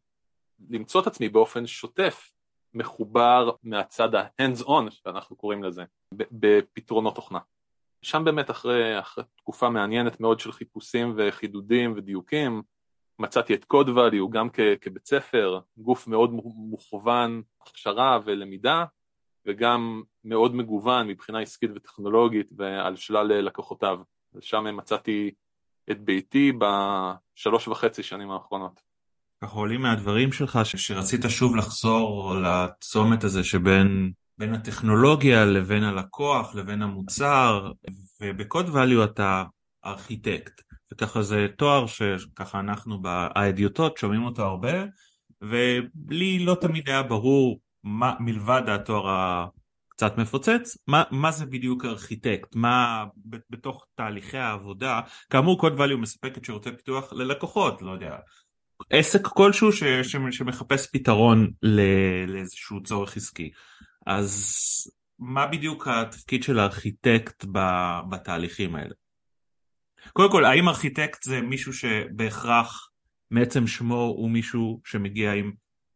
למצוא 0.69 1.01
את 1.01 1.07
עצמי 1.07 1.29
באופן 1.29 1.67
שוטף 1.67 2.31
מחובר 2.73 3.51
מהצד 3.63 4.15
ה-hands 4.15 4.63
on 4.63 4.91
שאנחנו 4.91 5.35
קוראים 5.35 5.63
לזה, 5.63 5.83
בפתרונות 6.13 7.15
תוכנה. 7.15 7.39
שם 8.01 8.23
באמת 8.25 8.51
אחרי, 8.51 8.99
אחרי 8.99 9.23
תקופה 9.37 9.69
מעניינת 9.69 10.19
מאוד 10.19 10.39
של 10.39 10.51
חיפושים 10.51 11.13
וחידודים 11.17 11.93
ודיוקים, 11.97 12.61
מצאתי 13.19 13.53
את 13.53 13.65
קוד 13.65 13.87
value 13.87 14.29
גם 14.29 14.49
כ, 14.49 14.59
כבית 14.81 15.05
ספר, 15.05 15.59
גוף 15.77 16.07
מאוד 16.07 16.31
מוכוון 16.55 17.41
הכשרה 17.61 18.19
ולמידה, 18.25 18.85
וגם 19.45 20.01
מאוד 20.23 20.55
מגוון 20.55 21.07
מבחינה 21.07 21.39
עסקית 21.39 21.71
וטכנולוגית 21.75 22.49
ועל 22.57 22.95
שלל 22.95 23.27
לקוחותיו. 23.41 23.99
ושם 24.33 24.77
מצאתי 24.77 25.31
את 25.91 26.01
ביתי 26.01 26.51
בשלוש 26.51 27.67
וחצי 27.67 28.03
שנים 28.03 28.31
האחרונות. 28.31 28.81
ככה 29.43 29.55
עולים 29.55 29.81
מהדברים 29.81 30.31
שלך 30.31 30.59
ש- 30.63 30.75
שרצית 30.75 31.21
שוב 31.29 31.55
לחזור 31.55 32.35
לצומת 32.35 33.23
הזה 33.23 33.43
שבין 33.43 34.11
בין 34.37 34.53
הטכנולוגיה 34.53 35.45
לבין 35.45 35.83
הלקוח 35.83 36.55
לבין 36.55 36.81
המוצר 36.81 37.71
ובקוד 38.21 38.65
value 38.65 39.03
אתה 39.03 39.43
ארכיטקט 39.85 40.61
וככה 40.93 41.21
זה 41.21 41.47
תואר 41.57 41.85
שככה 41.87 42.59
אנחנו 42.59 43.01
באדיוטות 43.01 43.97
שומעים 43.97 44.25
אותו 44.25 44.43
הרבה 44.43 44.73
ולי 45.41 46.39
לא 46.39 46.55
תמיד 46.61 46.89
היה 46.89 47.03
ברור 47.03 47.59
מה 47.83 48.13
מלבד 48.19 48.61
התואר 48.67 49.05
הקצת 49.09 50.17
מפוצץ 50.17 50.77
מה, 50.87 51.03
מה 51.11 51.31
זה 51.31 51.45
בדיוק 51.45 51.85
ארכיטקט 51.85 52.55
מה 52.55 53.05
בתוך 53.49 53.85
תהליכי 53.95 54.37
העבודה 54.37 55.01
כאמור 55.29 55.59
קוד 55.59 55.79
value 55.79 55.97
מספק 55.97 56.37
את 56.37 56.45
שירותי 56.45 56.69
פיתוח 56.77 57.13
ללקוחות 57.13 57.81
לא 57.81 57.91
יודע 57.91 58.15
עסק 58.89 59.27
כלשהו 59.27 59.71
ש, 59.71 59.83
ש, 59.83 60.15
שמחפש 60.31 60.87
פתרון 60.91 61.51
לאיזשהו 62.27 62.83
צורך 62.83 63.17
עסקי. 63.17 63.51
אז 64.05 64.53
מה 65.19 65.47
בדיוק 65.47 65.87
התפקיד 65.87 66.43
של 66.43 66.59
הארכיטקט 66.59 67.45
בתהליכים 68.09 68.75
האלה? 68.75 68.93
קודם 70.13 70.31
כל, 70.31 70.45
האם 70.45 70.69
ארכיטקט 70.69 71.23
זה 71.23 71.41
מישהו 71.41 71.73
שבהכרח 71.73 72.89
מעצם 73.31 73.67
שמו 73.67 74.01
הוא 74.01 74.29
מישהו 74.29 74.81
שמגיע 74.85 75.33
עם 75.33 75.51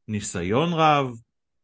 ניסיון 0.08 0.74
רב, 0.74 1.08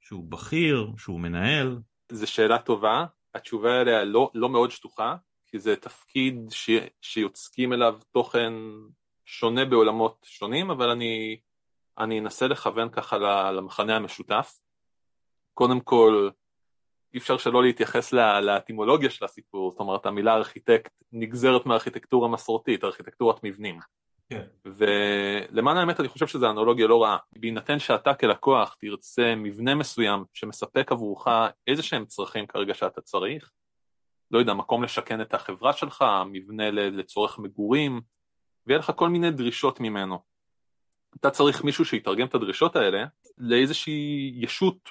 שהוא 0.10 0.24
בכיר, 0.30 0.92
שהוא 0.98 1.20
מנהל? 1.20 1.78
זו 2.12 2.28
שאלה 2.28 2.60
טובה, 2.60 3.06
התשובה 3.36 3.80
עליה 3.82 4.04
לא, 4.04 4.32
לא 4.34 4.50
מאוד 4.50 4.72
שטוחה, 4.72 5.16
כי 5.48 5.60
זה 5.60 5.75
תפקיד 5.75 6.36
ש, 6.51 6.70
שיוצקים 7.01 7.74
אליו 7.74 8.00
תוכן 8.12 8.54
שונה 9.25 9.66
בעולמות 9.66 10.25
שונים, 10.30 10.72
אבל 10.72 10.89
אני, 10.89 11.39
אני 11.98 12.20
אנסה 12.20 12.48
לכוון 12.48 12.89
ככה 12.89 13.18
למחנה 13.51 13.96
המשותף. 13.96 14.62
קודם 15.54 15.80
כל, 15.80 16.30
אי 17.13 17.20
אפשר 17.20 17.38
שלא 17.38 17.63
להתייחס 17.63 18.13
לאטימולוגיה 18.42 19.10
של 19.10 19.25
הסיפור, 19.25 19.72
זאת 19.72 19.80
אומרת 19.80 20.06
המילה 20.06 20.34
ארכיטקט 20.34 20.92
נגזרת 21.12 21.66
מהארכיטקטורה 21.66 22.28
המסורתית, 22.28 22.84
ארכיטקטורת 22.84 23.44
מבנים. 23.44 23.80
כן. 24.30 24.44
ולמען 24.66 25.78
האמת 25.78 26.00
אני 26.00 26.08
חושב 26.08 26.28
שזו 26.28 26.50
אנלוגיה 26.50 26.88
לא 26.88 27.04
רעה. 27.04 27.18
בהינתן 27.32 27.80
שאתה 27.80 28.14
כלקוח 28.14 28.76
תרצה 28.80 29.36
מבנה 29.36 29.76
מסוים 29.76 30.24
שמספק 30.34 30.92
עבורך 30.92 31.28
איזה 31.68 31.84
שהם 31.84 32.06
צרכים 32.06 32.48
כרגע 32.48 32.74
שאתה 32.74 33.02
צריך, 33.02 33.52
לא 34.32 34.40
יודע, 34.40 34.54
מקום 34.54 34.84
לשכן 34.84 35.22
את 35.22 35.34
החברה 35.34 35.74
שלך, 35.74 36.06
מבנה 36.26 36.72
לצורך 36.72 37.40
מגורים, 37.40 38.02
ויהיה 38.68 38.80
לך 38.80 38.92
כל 38.96 39.10
מיני 39.10 39.32
דרישות 39.32 39.80
ממנו. 39.80 40.20
אתה 41.20 41.30
צריך 41.30 41.64
מישהו 41.64 41.86
שיתרגם 41.86 42.28
את 42.28 42.36
הדרישות 42.36 42.76
האלה 42.76 43.06
לאיזושהי 43.38 44.32
ישות 44.36 44.90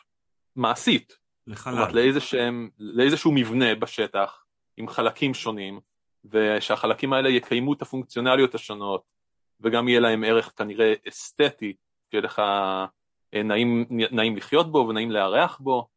מעשית. 0.56 1.16
לחלל. 1.46 1.92
לאיזשהם, 1.92 2.70
לאיזשהו 2.78 3.32
מבנה 3.32 3.74
בשטח 3.74 4.44
עם 4.76 4.88
חלקים 4.88 5.34
שונים, 5.34 5.80
ושהחלקים 6.24 7.12
האלה 7.12 7.28
יקיימו 7.28 7.72
את 7.72 7.82
הפונקציונליות 7.82 8.54
השונות, 8.54 9.17
וגם 9.60 9.88
יהיה 9.88 10.00
להם 10.00 10.24
ערך 10.24 10.52
כנראה 10.56 10.94
אסתטי, 11.08 11.76
שיהיה 12.10 12.22
לך 12.22 12.38
אה, 13.34 13.42
נעים, 13.42 13.86
נעים 13.90 14.36
לחיות 14.36 14.72
בו 14.72 14.86
ונעים 14.88 15.10
לארח 15.10 15.58
בו, 15.58 15.88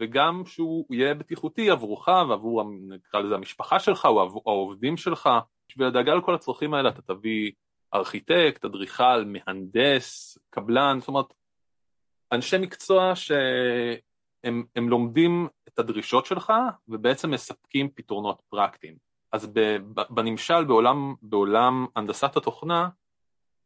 וגם 0.00 0.42
שהוא 0.46 0.86
יהיה 0.90 1.14
בטיחותי 1.14 1.70
עבורך 1.70 2.08
ועבור, 2.08 2.64
נקרא 2.88 3.20
לזה 3.20 3.34
המשפחה 3.34 3.80
שלך 3.80 4.04
או 4.04 4.42
העובדים 4.46 4.96
שלך, 4.96 5.28
בשביל 5.68 5.86
הדאגה 5.86 6.14
לכל 6.14 6.34
הצרכים 6.34 6.74
האלה 6.74 6.88
אתה 6.88 7.02
תביא 7.02 7.52
ארכיטקט, 7.94 8.64
אדריכל, 8.64 9.24
מהנדס, 9.24 10.38
קבלן, 10.50 10.96
זאת 11.00 11.08
אומרת, 11.08 11.34
אנשי 12.32 12.58
מקצוע 12.58 13.12
שהם 13.14 14.88
לומדים 14.88 15.48
את 15.68 15.78
הדרישות 15.78 16.26
שלך 16.26 16.52
ובעצם 16.88 17.30
מספקים 17.30 17.88
פתרונות 17.94 18.42
פרקטיים. 18.48 19.05
אז 19.32 19.46
בנמשל 20.10 20.64
בעולם, 20.64 21.14
בעולם 21.22 21.86
הנדסת 21.96 22.36
התוכנה, 22.36 22.88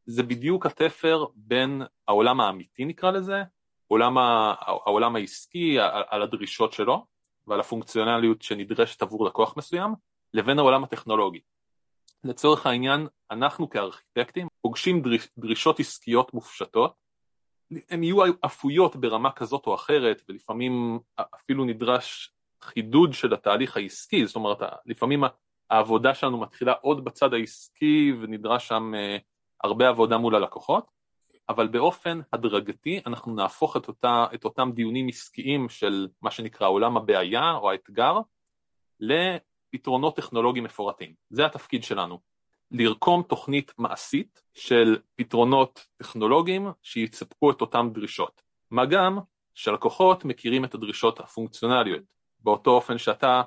זה 0.06 0.22
בדיוק 0.22 0.66
התפר 0.66 1.26
בין 1.34 1.82
העולם 2.08 2.40
האמיתי 2.40 2.84
נקרא 2.84 3.10
לזה, 3.10 3.42
עולם 3.88 4.18
ה, 4.18 4.54
העולם 4.60 5.16
העסקי 5.16 5.78
על 6.08 6.22
הדרישות 6.22 6.72
שלו 6.72 7.06
ועל 7.46 7.60
הפונקציונליות 7.60 8.42
שנדרשת 8.42 9.02
עבור 9.02 9.26
לקוח 9.26 9.56
מסוים, 9.56 9.94
לבין 10.34 10.58
העולם 10.58 10.84
הטכנולוגי. 10.84 11.40
לצורך 12.24 12.66
העניין, 12.66 13.06
אנחנו 13.30 13.70
כארכיטקטים 13.70 14.48
פוגשים 14.62 15.02
דרישות 15.38 15.80
עסקיות 15.80 16.34
מופשטות, 16.34 16.94
הן 17.90 18.02
יהיו 18.02 18.16
אפויות 18.46 18.96
ברמה 18.96 19.32
כזאת 19.32 19.66
או 19.66 19.74
אחרת, 19.74 20.22
ולפעמים 20.28 20.98
אפילו 21.34 21.64
נדרש 21.64 22.32
חידוד 22.62 23.12
של 23.12 23.34
התהליך 23.34 23.76
העסקי, 23.76 24.26
זאת 24.26 24.36
אומרת, 24.36 24.58
לפעמים 24.86 25.24
העבודה 25.70 26.14
שלנו 26.14 26.40
מתחילה 26.40 26.72
עוד 26.72 27.04
בצד 27.04 27.34
העסקי 27.34 28.12
ונדרש 28.20 28.68
שם 28.68 28.92
אה, 28.94 29.16
הרבה 29.64 29.88
עבודה 29.88 30.18
מול 30.18 30.34
הלקוחות, 30.34 30.90
אבל 31.48 31.68
באופן 31.68 32.20
הדרגתי 32.32 33.00
אנחנו 33.06 33.34
נהפוך 33.34 33.76
את, 33.76 33.88
אותה, 33.88 34.26
את 34.34 34.44
אותם 34.44 34.70
דיונים 34.74 35.08
עסקיים 35.08 35.68
של 35.68 36.08
מה 36.22 36.30
שנקרא 36.30 36.68
עולם 36.68 36.96
הבעיה 36.96 37.52
או 37.52 37.70
האתגר 37.70 38.18
פתרונות 39.70 40.16
טכנולוגיים 40.16 40.64
מפורטים. 40.64 41.14
זה 41.30 41.46
התפקיד 41.46 41.84
שלנו. 41.84 42.18
לרקום 42.70 43.22
תוכנית 43.22 43.72
מעשית 43.78 44.42
של 44.54 44.98
פתרונות 45.16 45.86
טכנולוגיים 45.96 46.68
שיצפקו 46.82 47.50
את 47.50 47.60
אותן 47.60 47.90
דרישות. 47.92 48.42
מה 48.70 48.86
גם 48.86 49.18
שהלקוחות 49.54 50.24
מכירים 50.24 50.64
את 50.64 50.74
הדרישות 50.74 51.20
הפונקציונליות, 51.20 52.02
באותו 52.40 52.70
אופן 52.70 52.98
שאתה 52.98 53.42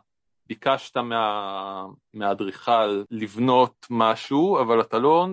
ביקשת 0.48 0.98
מה, 0.98 1.86
מהאדריכל 2.14 3.04
לבנות 3.12 3.88
משהו, 3.90 4.60
אבל 4.62 4.82
אתה 4.82 5.00
לא 5.00 5.28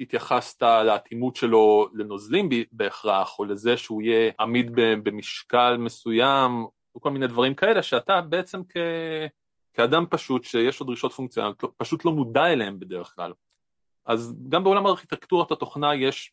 התייחסת 0.00 0.62
לאטימות 0.62 1.36
שלו 1.36 1.88
לנוזלים 1.94 2.48
בהכרח, 2.72 3.38
או 3.38 3.44
לזה 3.44 3.76
שהוא 3.76 4.02
יהיה 4.02 4.32
עמיד 4.40 4.70
במשקל 4.74 5.76
מסוים, 5.76 6.66
או 6.94 7.00
כל 7.00 7.10
מיני 7.10 7.26
דברים 7.26 7.54
כאלה, 7.54 7.82
שאתה 7.82 8.20
בעצם 8.20 8.62
כ... 8.68 8.76
כאדם 9.74 10.04
פשוט 10.10 10.44
שיש 10.44 10.80
לו 10.80 10.86
דרישות 10.86 11.12
פונקציונליות, 11.12 11.62
לא, 11.62 11.70
פשוט 11.76 12.04
לא 12.04 12.12
מודע 12.12 12.46
אליהן 12.46 12.78
בדרך 12.78 13.12
כלל. 13.16 13.32
אז 14.06 14.34
גם 14.48 14.64
בעולם 14.64 14.86
ארכיטקטורת 14.86 15.50
התוכנה 15.50 15.94
יש 15.94 16.32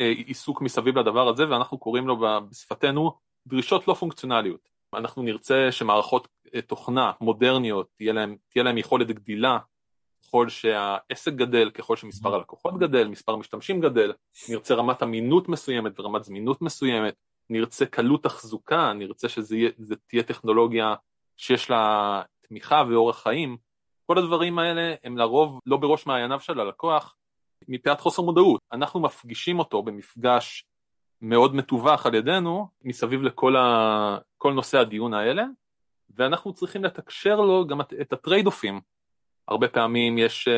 אה, 0.00 0.12
עיסוק 0.26 0.62
מסביב 0.62 0.98
לדבר 0.98 1.28
הזה 1.28 1.50
ואנחנו 1.50 1.78
קוראים 1.78 2.08
לו 2.08 2.18
בשפתנו 2.50 3.12
דרישות 3.46 3.88
לא 3.88 3.94
פונקציונליות. 3.94 4.68
אנחנו 4.94 5.22
נרצה 5.22 5.68
שמערכות 5.70 6.28
תוכנה 6.62 7.12
מודרניות 7.20 7.88
תהיה 7.96 8.12
להם, 8.12 8.36
תהיה 8.48 8.62
להם 8.62 8.78
יכולת 8.78 9.06
גדילה 9.06 9.58
ככל 10.26 10.48
שהעסק 10.48 11.32
גדל, 11.32 11.70
ככל 11.70 11.96
שמספר 11.96 12.34
הלקוחות 12.34 12.78
גדל, 12.78 13.08
מספר 13.08 13.36
משתמשים 13.36 13.80
גדל, 13.80 14.12
נרצה 14.48 14.74
רמת 14.74 15.02
אמינות 15.02 15.48
מסוימת 15.48 16.00
ורמת 16.00 16.24
זמינות 16.24 16.62
מסוימת, 16.62 17.14
נרצה 17.50 17.86
קלות 17.86 18.22
תחזוקה, 18.22 18.92
נרצה 18.92 19.28
שזה 19.28 19.96
תהיה 20.06 20.22
טכנולוגיה 20.22 20.94
שיש 21.36 21.70
לה 21.70 22.22
תמיכה 22.48 22.82
ואורח 22.88 23.22
חיים, 23.22 23.56
כל 24.06 24.18
הדברים 24.18 24.58
האלה 24.58 24.94
הם 25.04 25.18
לרוב 25.18 25.60
לא 25.66 25.76
בראש 25.76 26.06
מעייניו 26.06 26.40
של 26.40 26.60
הלקוח 26.60 27.16
מפאת 27.68 28.00
חוסר 28.00 28.22
מודעות. 28.22 28.60
אנחנו 28.72 29.00
מפגישים 29.00 29.58
אותו 29.58 29.82
במפגש 29.82 30.64
מאוד 31.20 31.54
מתווך 31.54 32.06
על 32.06 32.14
ידינו 32.14 32.68
מסביב 32.84 33.22
לכל 33.22 33.56
ה... 33.56 34.18
כל 34.38 34.52
נושא 34.52 34.78
הדיון 34.78 35.14
האלה, 35.14 35.44
ואנחנו 36.16 36.54
צריכים 36.54 36.84
לתקשר 36.84 37.36
לו 37.36 37.66
גם 37.66 37.80
את 37.80 38.12
הטרייד 38.12 38.46
אופים. 38.46 38.80
הרבה 39.48 39.68
פעמים 39.68 40.18
יש, 40.18 40.48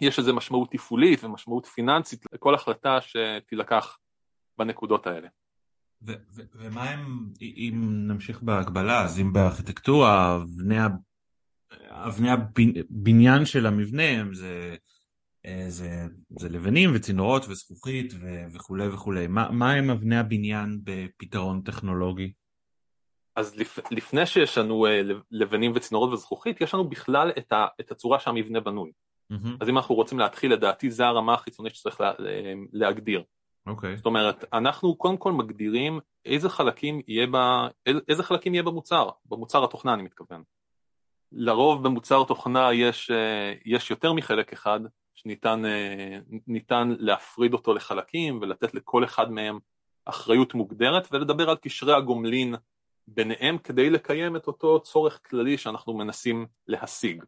יש 0.00 0.18
איזו 0.18 0.34
משמעות 0.34 0.70
תפעולית 0.70 1.24
ומשמעות 1.24 1.66
פיננסית 1.66 2.24
לכל 2.32 2.54
החלטה 2.54 2.98
שתילקח 3.00 3.98
בנקודות 4.58 5.06
האלה. 5.06 5.28
ומה 6.54 6.90
הם, 6.90 7.28
אם 7.40 7.80
נמשיך 8.08 8.42
בהקבלה, 8.42 9.04
אז 9.04 9.20
אם 9.20 9.32
בארכיטקטורה, 9.32 10.36
אבני, 10.36 10.76
אבני 11.90 12.28
הבניין 12.30 13.44
של 13.44 13.66
המבנה 13.66 14.02
הם 14.02 14.34
זה, 14.34 14.76
זה, 15.68 16.06
זה 16.38 16.48
לבנים 16.48 16.90
וצינורות 16.94 17.48
וזכוכית 17.48 18.14
וכולי 18.52 18.88
וכולי. 18.88 19.26
מה, 19.26 19.50
מה 19.50 19.72
הם 19.72 19.90
אבני 19.90 20.18
הבניין 20.18 20.80
בפתרון 20.84 21.62
טכנולוגי? 21.62 22.32
אז 23.36 23.56
לפ, 23.56 23.78
לפני 23.90 24.26
שיש 24.26 24.58
לנו 24.58 24.86
אה, 24.86 25.02
לבנים 25.30 25.72
וצינורות 25.74 26.12
וזכוכית, 26.12 26.60
יש 26.60 26.74
לנו 26.74 26.88
בכלל 26.88 27.30
את, 27.38 27.52
ה, 27.52 27.66
את 27.80 27.90
הצורה 27.90 28.18
שהמבנה 28.18 28.60
בנוי. 28.60 28.92
Mm-hmm. 29.32 29.48
אז 29.60 29.68
אם 29.68 29.76
אנחנו 29.76 29.94
רוצים 29.94 30.18
להתחיל, 30.18 30.52
לדעתי 30.52 30.90
זה 30.90 31.06
הרמה 31.06 31.34
החיצונית 31.34 31.74
שצריך 31.74 32.00
לה, 32.00 32.12
להגדיר. 32.72 33.22
אוקיי. 33.66 33.94
Okay. 33.94 33.96
זאת 33.96 34.06
אומרת, 34.06 34.44
אנחנו 34.52 34.96
קודם 34.96 35.16
כל 35.16 35.32
מגדירים 35.32 36.00
איזה 36.24 36.48
חלקים 36.48 37.00
יהיה, 37.08 37.26
ב, 37.30 37.36
איזה 38.08 38.22
חלקים 38.22 38.54
יהיה 38.54 38.62
במוצר, 38.62 39.08
במוצר 39.26 39.64
התוכנה 39.64 39.94
אני 39.94 40.02
מתכוון. 40.02 40.42
לרוב 41.32 41.84
במוצר 41.84 42.24
תוכנה 42.24 42.72
יש, 42.72 43.10
אה, 43.10 43.52
יש 43.64 43.90
יותר 43.90 44.12
מחלק 44.12 44.52
אחד 44.52 44.80
שניתן 45.14 45.64
אה, 45.64 46.82
להפריד 46.98 47.52
אותו 47.52 47.74
לחלקים 47.74 48.38
ולתת 48.42 48.74
לכל 48.74 49.04
אחד 49.04 49.32
מהם 49.32 49.58
אחריות 50.04 50.54
מוגדרת 50.54 51.08
ולדבר 51.12 51.50
על 51.50 51.56
קשרי 51.56 51.94
הגומלין 51.94 52.54
ביניהם 53.08 53.58
כדי 53.58 53.90
לקיים 53.90 54.36
את 54.36 54.46
אותו 54.46 54.80
צורך 54.80 55.20
כללי 55.26 55.58
שאנחנו 55.58 55.94
מנסים 55.94 56.46
להשיג. 56.66 57.24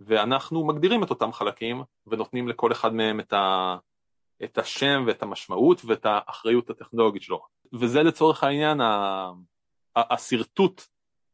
ואנחנו 0.00 0.66
מגדירים 0.66 1.04
את 1.04 1.10
אותם 1.10 1.32
חלקים 1.32 1.82
ונותנים 2.06 2.48
לכל 2.48 2.72
אחד 2.72 2.94
מהם 2.94 3.20
את, 3.20 3.32
ה, 3.32 3.76
את 4.44 4.58
השם 4.58 5.04
ואת 5.06 5.22
המשמעות 5.22 5.84
ואת 5.84 6.06
האחריות 6.06 6.70
הטכנולוגית 6.70 7.22
שלו. 7.22 7.40
וזה 7.72 8.02
לצורך 8.02 8.44
העניין 8.44 8.80
השרטוט, 9.96 10.82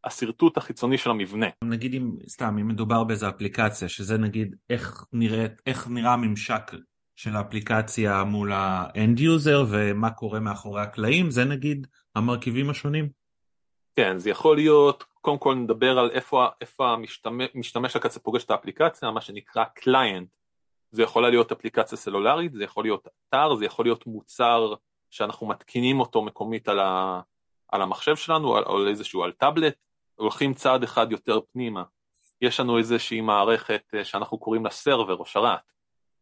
השרטוט 0.04 0.56
החיצוני 0.56 0.98
של 0.98 1.10
המבנה. 1.10 1.46
נגיד 1.64 1.94
אם, 1.94 2.16
סתם, 2.28 2.58
אם 2.60 2.68
מדובר 2.68 3.04
באיזו 3.04 3.28
אפליקציה, 3.28 3.88
שזה 3.88 4.18
נגיד 4.18 4.56
איך, 4.70 5.04
נראית, 5.12 5.52
איך 5.66 5.88
נראה 5.88 6.12
הממשק 6.12 6.72
של 7.16 7.36
האפליקציה 7.36 8.24
מול 8.24 8.52
ה 8.52 8.69
end 8.69 9.20
user 9.20 9.64
ומה 9.70 10.10
קורה 10.10 10.40
מאחורי 10.40 10.82
הקלעים, 10.82 11.30
זה 11.30 11.44
נגיד 11.44 11.86
המרכיבים 12.14 12.70
השונים? 12.70 13.08
כן, 13.96 14.18
זה 14.18 14.30
יכול 14.30 14.56
להיות, 14.56 15.04
קודם 15.20 15.38
כל 15.38 15.54
נדבר 15.54 15.98
על 15.98 16.10
איפה, 16.10 16.46
איפה 16.60 16.88
המשתמש, 16.88 17.48
משתמש 17.54 17.96
הקצה 17.96 18.20
פוגש 18.20 18.44
את 18.44 18.50
האפליקציה, 18.50 19.10
מה 19.10 19.20
שנקרא 19.20 19.64
client. 19.64 20.28
זה 20.90 21.02
יכולה 21.02 21.30
להיות 21.30 21.52
אפליקציה 21.52 21.98
סלולרית, 21.98 22.52
זה 22.52 22.64
יכול 22.64 22.84
להיות 22.84 23.08
אתר, 23.28 23.54
זה 23.54 23.64
יכול 23.64 23.84
להיות 23.84 24.06
מוצר 24.06 24.74
שאנחנו 25.10 25.46
מתקינים 25.46 26.00
אותו 26.00 26.22
מקומית 26.22 26.68
על, 26.68 26.80
ה, 26.80 27.20
על 27.68 27.82
המחשב 27.82 28.16
שלנו, 28.16 28.48
או 28.48 28.76
על 28.76 28.88
איזשהו, 28.88 29.24
על 29.24 29.32
טאבלט, 29.32 29.74
הולכים 30.14 30.54
צעד 30.54 30.82
אחד 30.82 31.12
יותר 31.12 31.40
פנימה. 31.52 31.82
יש 32.40 32.60
לנו 32.60 32.78
איזושהי 32.78 33.20
מערכת 33.20 33.82
אה, 33.94 34.04
שאנחנו 34.04 34.38
קוראים 34.38 34.64
לה 34.64 34.70
סרבר 34.70 35.16
או 35.16 35.26
שרת, 35.26 35.72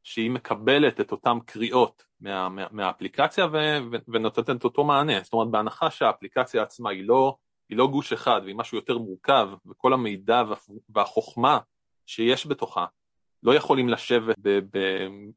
שהיא 0.02 0.30
מקבלת 0.30 1.00
את 1.00 1.12
אותן 1.12 1.38
קריאות 1.46 2.04
מה, 2.20 2.48
מה, 2.48 2.66
מהאפליקציה 2.70 3.46
ו, 3.46 3.56
ו, 3.92 3.96
ונותנת 4.08 4.64
אותו 4.64 4.84
מענה. 4.84 5.22
זאת 5.22 5.32
אומרת, 5.32 5.48
בהנחה 5.48 5.90
שהאפליקציה 5.90 6.62
עצמה 6.62 6.90
היא 6.90 7.04
לא 7.08 7.36
היא 7.68 7.78
לא 7.78 7.86
גוש 7.86 8.12
אחד 8.12 8.40
והיא 8.44 8.56
משהו 8.56 8.78
יותר 8.78 8.98
מורכב, 8.98 9.48
וכל 9.66 9.92
המידע 9.92 10.42
והחוכמה 10.88 11.58
שיש 12.06 12.46
בתוכה 12.46 12.86
לא 13.42 13.54
יכולים 13.54 13.88
לשבת 13.88 14.36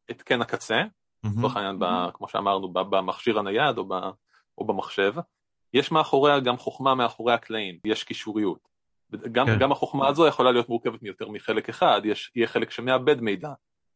בהתקן 0.08 0.42
הקצה, 0.42 0.84
לצורך 1.24 1.56
mm-hmm. 1.56 1.60
העניין, 1.60 1.84
mm-hmm. 1.84 2.12
כמו 2.12 2.28
שאמרנו, 2.28 2.74
במכשיר 2.74 3.40
הנייד 3.40 3.78
או, 3.78 3.86
ב, 3.88 3.94
או 4.58 4.66
במחשב, 4.66 5.14
יש 5.74 5.92
מאחוריה 5.92 6.40
גם 6.40 6.58
חוכמה 6.58 6.96
מאחורי 6.96 7.34
הקלעים, 7.34 7.78
יש 7.86 8.04
קישוריות. 8.04 8.60
גם, 9.32 9.46
כן. 9.46 9.60
גם 9.60 9.72
החוכמה 9.72 10.08
הזו 10.08 10.28
יכולה 10.28 10.52
להיות 10.52 10.70
מורכבת 10.70 11.02
מיותר 11.02 11.30
מחלק 11.30 11.70
אחד, 11.70 12.02
יש, 12.04 12.32
יהיה 12.36 12.48
חלק 12.48 12.72
שמאבד 12.72 13.22
מידע, 13.22 13.50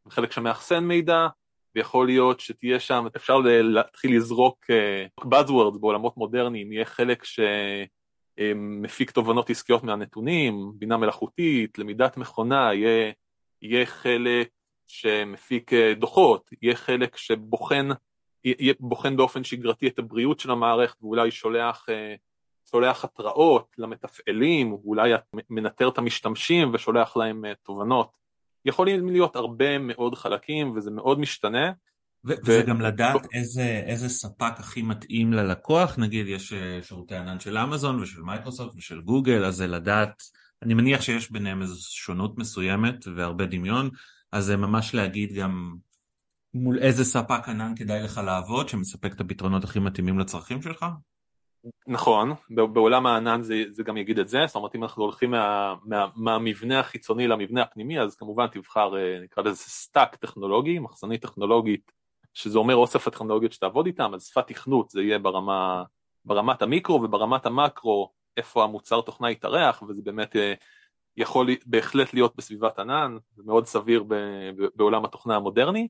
וחלק 0.07 0.31
שמאחסן 0.31 0.83
מידע, 0.83 1.27
ויכול 1.75 2.05
להיות 2.05 2.39
שתהיה 2.39 2.79
שם, 2.79 3.05
אפשר 3.15 3.37
להתחיל 3.63 4.15
לזרוק 4.15 4.65
uh, 4.69 5.25
buzzwords 5.25 5.79
בעולמות 5.79 6.17
מודרניים, 6.17 6.71
יהיה 6.71 6.85
חלק 6.85 7.23
ש... 7.23 7.39
מפיק 8.55 9.11
תובנות 9.11 9.49
עסקיות 9.49 9.83
מהנתונים, 9.83 10.71
בינה 10.75 10.97
מלאכותית, 10.97 11.77
למידת 11.77 12.17
מכונה, 12.17 12.73
יהיה, 12.73 13.11
יהיה 13.61 13.85
חלק 13.85 14.49
שמפיק 14.87 15.73
אה, 15.73 15.93
דוחות, 15.93 16.49
יהיה 16.61 16.75
חלק 16.75 17.17
שבוחן 17.17 17.89
יהיה 18.43 18.73
בוחן 18.79 19.17
באופן 19.17 19.43
שגרתי 19.43 19.87
את 19.87 19.99
הבריאות 19.99 20.39
של 20.39 20.51
המערכת 20.51 21.03
ואולי 21.03 21.31
שולח, 21.31 21.85
אה, 21.89 22.15
שולח 22.71 23.03
התראות 23.03 23.75
למתפעלים, 23.77 24.71
אולי 24.71 25.11
מנטר 25.49 25.89
את 25.89 25.97
המשתמשים 25.97 26.71
ושולח 26.73 27.17
להם 27.17 27.45
אה, 27.45 27.53
תובנות. 27.63 28.11
יכולים 28.65 29.09
להיות 29.09 29.35
הרבה 29.35 29.77
מאוד 29.77 30.15
חלקים 30.15 30.75
וזה 30.75 30.91
מאוד 30.91 31.19
משתנה, 31.19 31.71
וזה 32.25 32.63
גם 32.67 32.81
לדעת 32.81 33.27
איזה, 33.33 33.83
איזה 33.85 34.09
ספק 34.09 34.53
הכי 34.57 34.81
מתאים 34.81 35.33
ללקוח, 35.33 35.99
נגיד 35.99 36.27
יש 36.27 36.53
אה, 36.53 36.79
שירותי 36.83 37.15
ענן 37.15 37.39
של 37.39 37.57
אמזון 37.57 37.99
ושל 37.99 38.21
מייקרוסופט 38.21 38.75
ושל 38.75 39.01
גוגל, 39.01 39.45
אז 39.45 39.55
זה 39.55 39.67
לדעת, 39.67 40.23
אני 40.61 40.73
מניח 40.73 41.01
שיש 41.01 41.31
ביניהם 41.31 41.61
איזו 41.61 41.75
שונות 41.89 42.37
מסוימת 42.37 43.07
והרבה 43.15 43.45
דמיון, 43.45 43.89
אז 44.31 44.45
זה 44.45 44.57
ממש 44.57 44.95
להגיד 44.95 45.33
גם 45.33 45.75
מול 46.53 46.79
איזה 46.79 47.05
ספק 47.05 47.49
ענן 47.49 47.75
כדאי 47.75 48.03
לך 48.03 48.21
לעבוד, 48.25 48.69
שמספק 48.69 49.13
את 49.13 49.21
הפתרונות 49.21 49.63
הכי 49.63 49.79
מתאימים 49.79 50.19
לצרכים 50.19 50.61
שלך? 50.61 50.85
נכון, 51.87 52.33
בעולם 52.49 53.05
הענן 53.05 53.41
זה, 53.41 53.63
זה 53.69 53.83
גם 53.83 53.97
יגיד 53.97 54.19
את 54.19 54.27
זה, 54.27 54.39
זאת 54.47 54.55
אומרת 54.55 54.75
אם 54.75 54.83
אנחנו 54.83 55.03
הולכים 55.03 55.31
מה, 55.31 55.75
מה, 55.83 56.07
מהמבנה 56.15 56.79
החיצוני 56.79 57.27
למבנה 57.27 57.61
הפנימי, 57.61 57.99
אז 57.99 58.15
כמובן 58.15 58.47
תבחר, 58.47 58.97
אה, 58.97 59.19
נקרא 59.23 59.43
לזה 59.43 59.55
stack 59.57 60.15
טכנולוגי, 60.15 60.79
מחסנית 60.79 61.21
טכנולוגית 61.21 61.91
שזה 62.33 62.59
אומר 62.59 62.75
אוסף 62.75 63.07
הטכנולוגיות 63.07 63.53
שתעבוד 63.53 63.85
איתן, 63.85 64.13
אז 64.13 64.25
שפת 64.25 64.47
תכנות 64.47 64.89
זה 64.89 65.01
יהיה 65.01 65.19
ברמה, 65.19 65.83
ברמת 66.25 66.61
המיקרו 66.61 67.03
וברמת 67.03 67.45
המקרו, 67.45 68.11
איפה 68.37 68.63
המוצר 68.63 69.01
תוכנה 69.01 69.31
יתארח, 69.31 69.81
וזה 69.81 70.01
באמת 70.03 70.35
אה, 70.35 70.53
יכול 71.17 71.49
בהחלט 71.65 72.13
להיות 72.13 72.35
בסביבת 72.35 72.79
ענן, 72.79 73.17
זה 73.35 73.43
מאוד 73.45 73.65
סביר 73.65 74.03
בעולם 74.75 75.05
התוכנה 75.05 75.35
המודרני, 75.35 75.87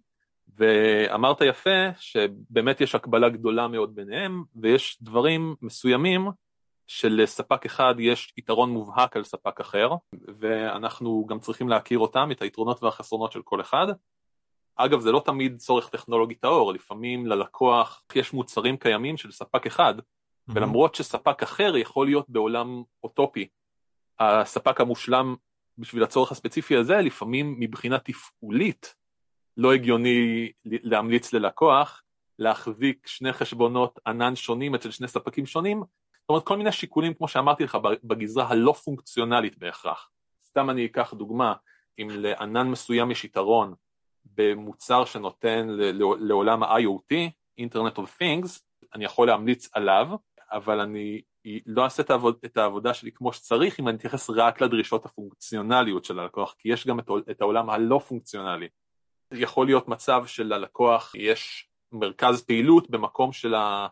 ואמרת 0.57 1.41
יפה 1.41 1.89
שבאמת 1.99 2.81
יש 2.81 2.95
הקבלה 2.95 3.29
גדולה 3.29 3.67
מאוד 3.67 3.95
ביניהם, 3.95 4.43
ויש 4.55 4.97
דברים 5.01 5.55
מסוימים 5.61 6.27
שלספק 6.87 7.65
אחד 7.65 7.95
יש 7.99 8.33
יתרון 8.37 8.69
מובהק 8.69 9.15
על 9.15 9.23
ספק 9.23 9.59
אחר, 9.59 9.91
ואנחנו 10.39 11.25
גם 11.29 11.39
צריכים 11.39 11.69
להכיר 11.69 11.99
אותם, 11.99 12.29
את 12.31 12.41
היתרונות 12.41 12.83
והחסרונות 12.83 13.31
של 13.31 13.41
כל 13.41 13.61
אחד, 13.61 13.87
אגב, 14.85 14.99
זה 14.99 15.11
לא 15.11 15.21
תמיד 15.25 15.57
צורך 15.57 15.89
טכנולוגי 15.89 16.35
טהור, 16.35 16.73
לפעמים 16.73 17.27
ללקוח 17.27 18.03
יש 18.15 18.33
מוצרים 18.33 18.77
קיימים 18.77 19.17
של 19.17 19.31
ספק 19.31 19.67
אחד, 19.67 19.93
mm-hmm. 19.97 20.53
ולמרות 20.55 20.95
שספק 20.95 21.43
אחר 21.43 21.77
יכול 21.77 22.07
להיות 22.07 22.29
בעולם 22.29 22.83
אוטופי, 23.03 23.47
הספק 24.19 24.81
המושלם 24.81 25.35
בשביל 25.77 26.03
הצורך 26.03 26.31
הספציפי 26.31 26.75
הזה, 26.75 26.97
לפעמים 26.97 27.55
מבחינה 27.59 27.99
תפעולית 27.99 28.95
לא 29.57 29.73
הגיוני 29.73 30.51
להמליץ 30.65 31.33
ללקוח 31.33 32.03
להחזיק 32.39 33.07
שני 33.07 33.33
חשבונות 33.33 33.99
ענן 34.07 34.35
שונים 34.35 34.75
אצל 34.75 34.91
שני 34.91 35.07
ספקים 35.07 35.45
שונים, 35.45 35.83
זאת 36.21 36.29
אומרת 36.29 36.43
כל 36.43 36.57
מיני 36.57 36.71
שיקולים 36.71 37.13
כמו 37.13 37.27
שאמרתי 37.27 37.63
לך 37.63 37.77
בגזרה 38.03 38.47
הלא 38.49 38.71
פונקציונלית 38.71 39.57
בהכרח. 39.57 40.09
סתם 40.43 40.69
אני 40.69 40.85
אקח 40.85 41.13
דוגמה, 41.13 41.53
אם 41.99 42.07
לענן 42.11 42.67
מסוים 42.67 43.11
יש 43.11 43.25
יתרון 43.25 43.73
במוצר 44.25 45.05
שנותן 45.05 45.67
לעולם 46.19 46.63
ה-IoT, 46.63 47.15
Internet 47.61 47.97
of 47.97 48.21
Things, 48.21 48.59
אני 48.95 49.05
יכול 49.05 49.27
להמליץ 49.27 49.69
עליו, 49.73 50.07
אבל 50.51 50.79
אני 50.79 51.21
לא 51.65 51.83
אעשה 51.83 52.03
את, 52.03 52.09
העבוד, 52.09 52.37
את 52.45 52.57
העבודה 52.57 52.93
שלי 52.93 53.11
כמו 53.11 53.33
שצריך 53.33 53.79
אם 53.79 53.87
אני 53.87 53.97
אתייחס 53.97 54.29
רק 54.29 54.61
לדרישות 54.61 55.05
הפונקציונליות 55.05 56.05
של 56.05 56.19
הלקוח, 56.19 56.55
כי 56.57 56.69
יש 56.69 56.87
גם 56.87 56.99
את, 56.99 57.09
את 57.31 57.41
העולם 57.41 57.69
הלא 57.69 57.99
פונקציונלי. 57.99 58.67
יכול 59.31 59.65
להיות 59.65 59.87
מצב 59.87 60.25
שללקוח 60.25 61.11
יש 61.15 61.69
מרכז 61.91 62.41
פעילות 62.41 62.89
במקום 62.89 63.33
של 63.33 63.55
ה... 63.55 63.87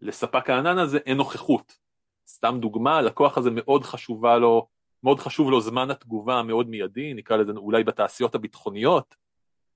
לספק 0.00 0.50
הענן 0.50 0.78
הזה 0.78 0.98
אין 1.06 1.16
נוכחות. 1.16 1.72
סתם 2.28 2.58
דוגמה, 2.60 2.96
הלקוח 2.96 3.38
הזה 3.38 3.50
מאוד 3.52 3.84
חשובה 3.84 4.38
לו, 4.38 4.68
מאוד 5.02 5.20
חשוב 5.20 5.50
לו 5.50 5.60
זמן 5.60 5.90
התגובה 5.90 6.34
המאוד 6.38 6.68
מיידי, 6.68 7.14
נקרא 7.14 7.36
לזה 7.36 7.52
אולי 7.52 7.84
בתעשיות 7.84 8.34
הביטחוניות, 8.34 9.14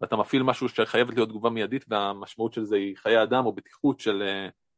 ואתה 0.03 0.17
מפעיל 0.17 0.43
משהו 0.43 0.69
שחייבת 0.69 1.15
להיות 1.15 1.29
תגובה 1.29 1.51
מיידית 1.51 1.85
והמשמעות 1.89 2.53
של 2.53 2.65
זה 2.65 2.77
היא 2.77 2.97
חיי 2.97 3.23
אדם 3.23 3.47
או 3.47 3.53
בטיחות 3.53 4.01
של, 4.01 4.23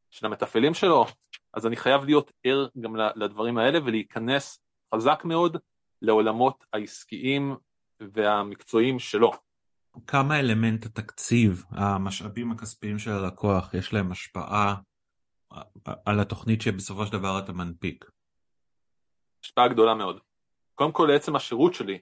של 0.09 0.25
המתפעלים 0.25 0.73
שלו, 0.73 1.05
אז 1.53 1.67
אני 1.67 1.75
חייב 1.75 2.03
להיות 2.03 2.31
ער 2.43 2.67
גם 2.79 2.95
לדברים 3.15 3.57
האלה 3.57 3.79
ולהיכנס 3.85 4.59
חזק 4.95 5.21
מאוד 5.25 5.57
לעולמות 6.01 6.65
העסקיים 6.73 7.55
והמקצועיים 7.99 8.99
שלו. 8.99 9.31
כמה 10.07 10.39
אלמנט 10.39 10.85
התקציב, 10.85 11.63
המשאבים 11.69 12.51
הכספיים 12.51 12.99
של 12.99 13.11
הלקוח, 13.11 13.73
יש 13.73 13.93
להם 13.93 14.11
השפעה 14.11 14.75
על 16.05 16.19
התוכנית 16.19 16.61
שבסופו 16.61 17.05
של 17.05 17.11
דבר 17.11 17.39
אתה 17.39 17.53
מנפיק? 17.53 18.05
השפעה 19.43 19.67
גדולה 19.67 19.93
מאוד. 19.93 20.19
קודם 20.75 20.91
כל 20.91 21.09
לעצם 21.11 21.35
השירות 21.35 21.73
שלי 21.73 21.99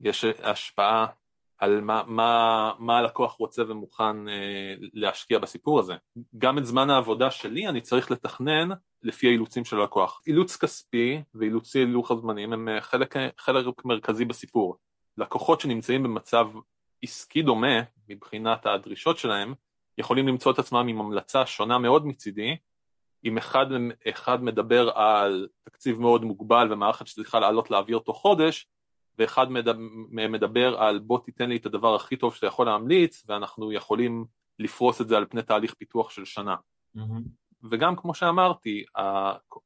יש 0.00 0.24
השפעה 0.24 1.06
על 1.64 1.80
מה, 1.80 2.02
מה, 2.06 2.72
מה 2.78 2.98
הלקוח 2.98 3.32
רוצה 3.32 3.62
ומוכן 3.68 4.28
אה, 4.28 4.74
להשקיע 4.92 5.38
בסיפור 5.38 5.80
הזה. 5.80 5.94
גם 6.38 6.58
את 6.58 6.66
זמן 6.66 6.90
העבודה 6.90 7.30
שלי 7.30 7.68
אני 7.68 7.80
צריך 7.80 8.10
לתכנן 8.10 8.68
לפי 9.02 9.26
האילוצים 9.26 9.64
של 9.64 9.80
הלקוח. 9.80 10.20
אילוץ 10.26 10.56
כספי 10.56 11.22
ואילוצי 11.34 11.86
לוח 11.86 12.10
הזמנים 12.10 12.52
הם 12.52 12.68
אה, 12.68 12.80
חלק, 12.80 13.14
חלק 13.38 13.66
מרכזי 13.84 14.24
בסיפור. 14.24 14.76
לקוחות 15.18 15.60
שנמצאים 15.60 16.02
במצב 16.02 16.46
עסקי 17.02 17.42
דומה 17.42 17.80
מבחינת 18.08 18.66
הדרישות 18.66 19.18
שלהם, 19.18 19.54
יכולים 19.98 20.28
למצוא 20.28 20.52
את 20.52 20.58
עצמם 20.58 20.86
עם 20.88 21.00
המלצה 21.00 21.46
שונה 21.46 21.78
מאוד 21.78 22.06
מצידי, 22.06 22.56
אם 23.24 23.38
אחד, 23.38 23.66
אחד 24.08 24.44
מדבר 24.44 24.90
על 24.90 25.48
תקציב 25.64 26.00
מאוד 26.00 26.24
מוגבל 26.24 26.72
ומערכת 26.72 27.06
שצריכה 27.06 27.40
לעלות 27.40 27.70
לאוויר 27.70 27.98
תוך 27.98 28.20
חודש, 28.20 28.66
ואחד 29.18 29.46
מהם 30.10 30.32
מדבר 30.32 30.82
על 30.82 30.98
בוא 30.98 31.18
תיתן 31.18 31.48
לי 31.48 31.56
את 31.56 31.66
הדבר 31.66 31.94
הכי 31.94 32.16
טוב 32.16 32.34
שאתה 32.34 32.46
יכול 32.46 32.66
להמליץ, 32.66 33.24
ואנחנו 33.28 33.72
יכולים 33.72 34.24
לפרוס 34.58 35.00
את 35.00 35.08
זה 35.08 35.16
על 35.16 35.26
פני 35.26 35.42
תהליך 35.42 35.74
פיתוח 35.74 36.10
של 36.10 36.24
שנה. 36.24 36.56
Mm-hmm. 36.96 37.00
וגם 37.70 37.96
כמו 37.96 38.14
שאמרתי, 38.14 38.84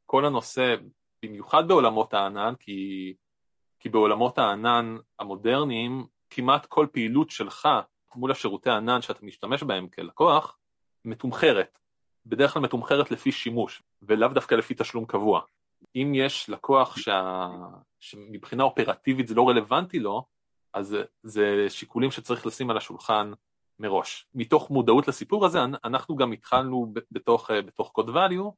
כל 0.06 0.24
הנושא, 0.24 0.74
במיוחד 1.22 1.68
בעולמות 1.68 2.14
הענן, 2.14 2.54
כי, 2.61 3.14
כי 3.80 3.88
בעולמות 3.88 4.38
הענן 4.38 4.96
המודרניים, 5.18 6.06
כמעט 6.30 6.66
כל 6.66 6.87
פעילות 6.92 7.30
שלך 7.30 7.68
מול 8.14 8.30
השירותי 8.30 8.70
הענן 8.70 9.02
שאתה 9.02 9.26
משתמש 9.26 9.62
בהם 9.62 9.88
כלקוח, 9.88 10.58
מתומחרת. 11.04 11.78
בדרך 12.26 12.52
כלל 12.52 12.62
מתומחרת 12.62 13.11
לפי 13.11 13.32
שימוש, 13.32 13.82
ולאו 14.02 14.28
דווקא 14.28 14.54
לפי 14.54 14.74
תשלום 14.74 15.04
קבוע. 15.04 15.40
אם 15.96 16.12
יש 16.14 16.51
לקוח 16.51 16.96
שה... 16.96 17.48
שמבחינה 18.01 18.64
אופרטיבית 18.64 19.29
זה 19.29 19.35
לא 19.35 19.48
רלוונטי 19.48 19.98
לו, 19.98 20.24
אז 20.72 20.96
זה 21.22 21.66
שיקולים 21.68 22.11
שצריך 22.11 22.46
לשים 22.46 22.70
על 22.70 22.77
השולחן 22.77 23.33
מראש. 23.79 24.27
מתוך 24.35 24.70
מודעות 24.70 25.09
לסיפור 25.09 25.46
הזה, 25.46 25.59
אנחנו 25.85 26.16
גם 26.16 26.33
התחלנו 26.33 26.92
בתוך, 27.12 27.51
בתוך 27.51 27.92
code 27.98 28.09
value 28.09 28.51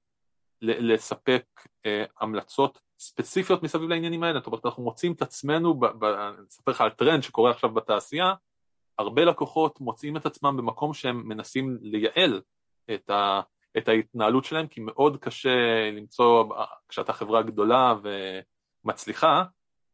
לספק 0.63 1.45
אה, 1.87 2.05
המלצות 2.21 2.81
ספציפיות 2.99 3.63
מסביב 3.63 3.89
לעניינים 3.89 4.23
האלה, 4.23 4.39
זאת 4.39 4.47
אומרת 4.47 4.67
אנחנו 4.67 4.83
מוצאים 4.83 5.13
את 5.13 5.23
עצמנו, 5.23 5.81
אני 6.03 6.47
אספר 6.49 6.71
לך 6.71 6.81
על 6.81 6.91
טרנד 6.91 7.23
שקורה 7.23 7.51
עכשיו 7.51 7.71
בתעשייה, 7.71 8.35
הרבה 8.99 9.25
לקוחות 9.25 9.81
מוצאים 9.81 10.17
את 10.17 10.27
עצמם 10.27 10.57
במקום 10.57 10.95
שהם 10.95 11.29
מנסים 11.29 11.79
לייעל 11.81 12.43
את, 12.95 13.11
ה, 13.11 13.41
את 13.79 13.89
ההתנהלות 13.89 14.45
שלהם, 14.45 14.67
כי 14.67 14.81
מאוד 14.81 15.17
קשה 15.17 15.91
למצוא, 15.93 16.45
כשאתה 16.89 17.13
חברה 17.13 17.43
גדולה 17.43 17.95
ומצליחה, 18.85 19.45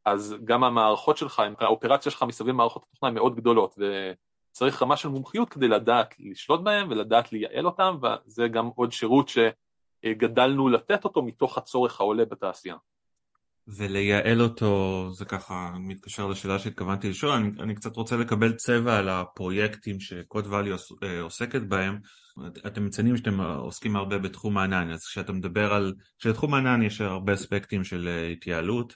אז 0.04 0.36
גם 0.44 0.64
המערכות 0.64 1.16
שלך, 1.16 1.42
האופרציה 1.58 2.12
שלך 2.12 2.22
מסביב 2.22 2.52
מערכות 2.52 2.82
התוכנה 2.88 3.10
מאוד 3.10 3.36
גדולות, 3.36 3.78
וצריך 3.78 4.82
רמה 4.82 4.96
של 4.96 5.08
מומחיות 5.08 5.48
כדי 5.48 5.68
לדעת 5.68 6.14
לשלוט 6.18 6.60
בהן 6.60 6.92
ולדעת 6.92 7.32
לייעל 7.32 7.66
אותן, 7.66 7.90
וזה 8.02 8.48
גם 8.48 8.66
עוד 8.66 8.92
שירות 8.92 9.28
שגדלנו 9.28 10.68
לתת 10.68 11.04
אותו 11.04 11.22
מתוך 11.22 11.58
הצורך 11.58 12.00
העולה 12.00 12.24
בתעשייה. 12.24 12.76
ולייעל 13.68 14.42
אותו, 14.42 15.08
זה 15.12 15.24
ככה 15.24 15.72
מתקשר 15.78 16.26
לשאלה 16.26 16.58
שהתכוונתי 16.58 17.10
לשאול, 17.10 17.32
אני, 17.32 17.50
אני 17.60 17.74
קצת 17.74 17.96
רוצה 17.96 18.16
לקבל 18.16 18.52
צבע 18.52 18.98
על 18.98 19.08
הפרויקטים 19.08 20.00
שקוד 20.00 20.46
ואלי 20.46 20.70
עוסקת 21.20 21.62
בהם. 21.62 21.98
אתם 22.66 22.86
מציינים 22.86 23.16
שאתם 23.16 23.40
עוסקים 23.40 23.96
הרבה 23.96 24.18
בתחום 24.18 24.58
הענן, 24.58 24.90
אז 24.90 25.04
כשאתה 25.04 25.32
מדבר 25.32 25.74
על, 25.74 25.94
כשלתחום 26.18 26.54
הענן 26.54 26.82
יש 26.82 27.00
הרבה 27.00 27.34
אספקטים 27.34 27.84
של 27.84 28.08
אה, 28.08 28.28
התייעלות. 28.28 28.94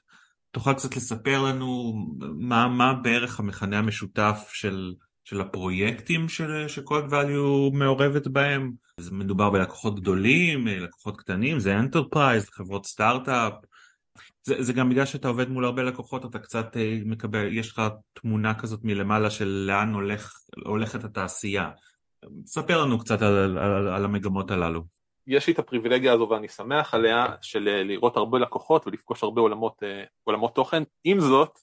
תוכל 0.50 0.74
קצת 0.74 0.96
לספר 0.96 1.42
לנו 1.42 1.92
מה, 2.38 2.68
מה 2.68 2.94
בערך 2.94 3.40
המכנה 3.40 3.78
המשותף 3.78 4.50
של, 4.52 4.94
של 5.24 5.40
הפרויקטים 5.40 6.28
של, 6.28 6.68
ש 6.68 7.04
CodeValue 7.10 7.70
מעורבת 7.72 8.26
בהם? 8.26 8.72
זה 9.00 9.14
מדובר 9.14 9.50
בלקוחות 9.50 10.00
גדולים, 10.00 10.66
לקוחות 10.66 11.20
קטנים, 11.20 11.58
זה 11.58 11.78
enterprise, 11.78 12.48
חברות 12.50 12.86
סטארט-אפ. 12.86 13.52
זה, 14.42 14.62
זה 14.62 14.72
גם 14.72 14.90
בגלל 14.90 15.06
שאתה 15.06 15.28
עובד 15.28 15.48
מול 15.48 15.64
הרבה 15.64 15.82
לקוחות, 15.82 16.24
אתה 16.24 16.38
קצת 16.38 16.76
אה, 16.76 16.98
מקבל, 17.04 17.52
יש 17.52 17.68
לך 17.68 17.82
תמונה 18.12 18.54
כזאת 18.54 18.80
מלמעלה 18.84 19.30
של 19.30 19.64
לאן 19.66 19.94
הולך, 19.94 20.32
הולכת 20.66 21.04
התעשייה. 21.04 21.70
ספר 22.46 22.82
לנו 22.82 22.98
קצת 22.98 23.22
על, 23.22 23.34
על, 23.36 23.58
על, 23.58 23.88
על 23.88 24.04
המגמות 24.04 24.50
הללו. 24.50 24.82
יש 25.26 25.46
לי 25.46 25.52
את 25.52 25.58
הפריבילגיה 25.58 26.12
הזו 26.12 26.28
ואני 26.30 26.48
שמח 26.48 26.94
עליה 26.94 27.26
של 27.42 27.68
אה, 27.68 27.82
לראות 27.82 28.16
הרבה 28.16 28.38
לקוחות 28.38 28.86
ולפגוש 28.86 29.22
הרבה 29.22 29.40
עולמות, 29.40 29.82
אה, 29.82 30.04
עולמות 30.24 30.54
תוכן. 30.54 30.82
עם 31.04 31.20
זאת, 31.20 31.58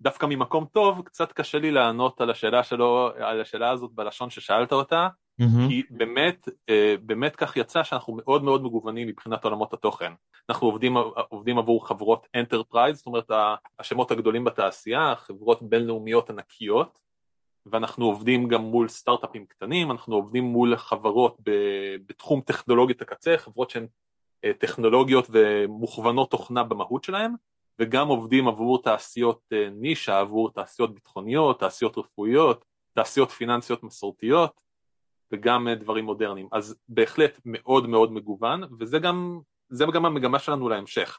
דווקא 0.00 0.26
ממקום 0.26 0.64
טוב, 0.72 1.02
קצת 1.04 1.32
קשה 1.32 1.58
לי 1.58 1.70
לענות 1.70 2.20
על 2.20 2.30
השאלה 2.30 2.62
שלו, 2.62 3.10
על 3.18 3.40
השאלה 3.40 3.70
הזאת 3.70 3.90
בלשון 3.94 4.30
ששאלת 4.30 4.72
אותה. 4.72 5.08
כי 5.68 5.82
באמת, 5.90 6.48
אה, 6.68 6.94
באמת 7.02 7.36
כך 7.36 7.56
יצא 7.56 7.82
שאנחנו 7.82 8.16
מאוד 8.16 8.44
מאוד 8.44 8.62
מגוונים 8.62 9.08
מבחינת 9.08 9.44
עולמות 9.44 9.72
התוכן. 9.72 10.12
אנחנו 10.48 10.66
עובדים, 10.66 10.96
עובדים 11.28 11.58
עבור 11.58 11.88
חברות 11.88 12.26
enterprise, 12.34 12.96
זאת 12.96 13.06
אומרת 13.06 13.30
השמות 13.78 14.10
הגדולים 14.10 14.44
בתעשייה, 14.44 15.14
חברות 15.16 15.62
בינלאומיות 15.62 16.30
ענקיות, 16.30 16.98
ואנחנו 17.66 18.06
עובדים 18.06 18.48
גם 18.48 18.62
מול 18.62 18.88
סטארט-אפים 18.88 19.46
קטנים, 19.46 19.90
אנחנו 19.90 20.14
עובדים 20.14 20.44
מול 20.44 20.76
חברות 20.76 21.36
בתחום 22.06 22.40
טכנולוגית 22.40 23.02
הקצה, 23.02 23.34
חברות 23.38 23.70
שהן 23.70 23.86
אה, 24.44 24.52
טכנולוגיות 24.58 25.26
ומוכוונות 25.30 26.30
תוכנה 26.30 26.64
במהות 26.64 27.04
שלהן, 27.04 27.32
וגם 27.78 28.08
עובדים 28.08 28.48
עבור 28.48 28.82
תעשיות 28.82 29.40
אה, 29.52 29.68
נישה, 29.70 30.18
עבור 30.18 30.50
תעשיות 30.50 30.94
ביטחוניות, 30.94 31.60
תעשיות 31.60 31.98
רפואיות, 31.98 32.64
תעשיות 32.94 33.30
פיננסיות 33.30 33.82
מסורתיות, 33.82 34.67
וגם 35.32 35.68
אה, 35.68 35.74
דברים 35.74 36.04
מודרניים. 36.04 36.48
אז 36.52 36.76
בהחלט 36.88 37.40
מאוד 37.44 37.88
מאוד 37.88 38.12
מגוון, 38.12 38.62
וזה 38.80 38.98
גם, 38.98 39.40
גם 39.92 40.06
המגמה 40.06 40.38
שלנו 40.38 40.68
להמשך. 40.68 41.18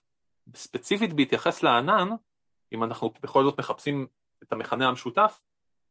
ספציפית 0.55 1.13
בהתייחס 1.13 1.63
לענן, 1.63 2.09
אם 2.73 2.83
אנחנו 2.83 3.13
בכל 3.21 3.43
זאת 3.43 3.59
מחפשים 3.59 4.07
את 4.43 4.53
המכנה 4.53 4.87
המשותף, 4.87 5.41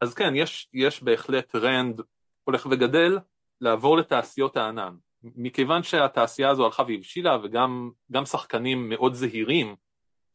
אז 0.01 0.15
כן, 0.15 0.33
יש, 0.37 0.69
יש 0.73 1.03
בהחלט 1.03 1.49
טרנד 1.51 2.01
הולך 2.45 2.67
וגדל 2.71 3.19
לעבור 3.61 3.97
לתעשיות 3.97 4.57
הענן. 4.57 4.97
מכיוון 5.23 5.83
שהתעשייה 5.83 6.51
הזו 6.51 6.65
הלכה 6.65 6.83
והבשילה 6.83 7.39
וגם 7.43 8.25
שחקנים 8.25 8.89
מאוד 8.89 9.15
זהירים 9.15 9.77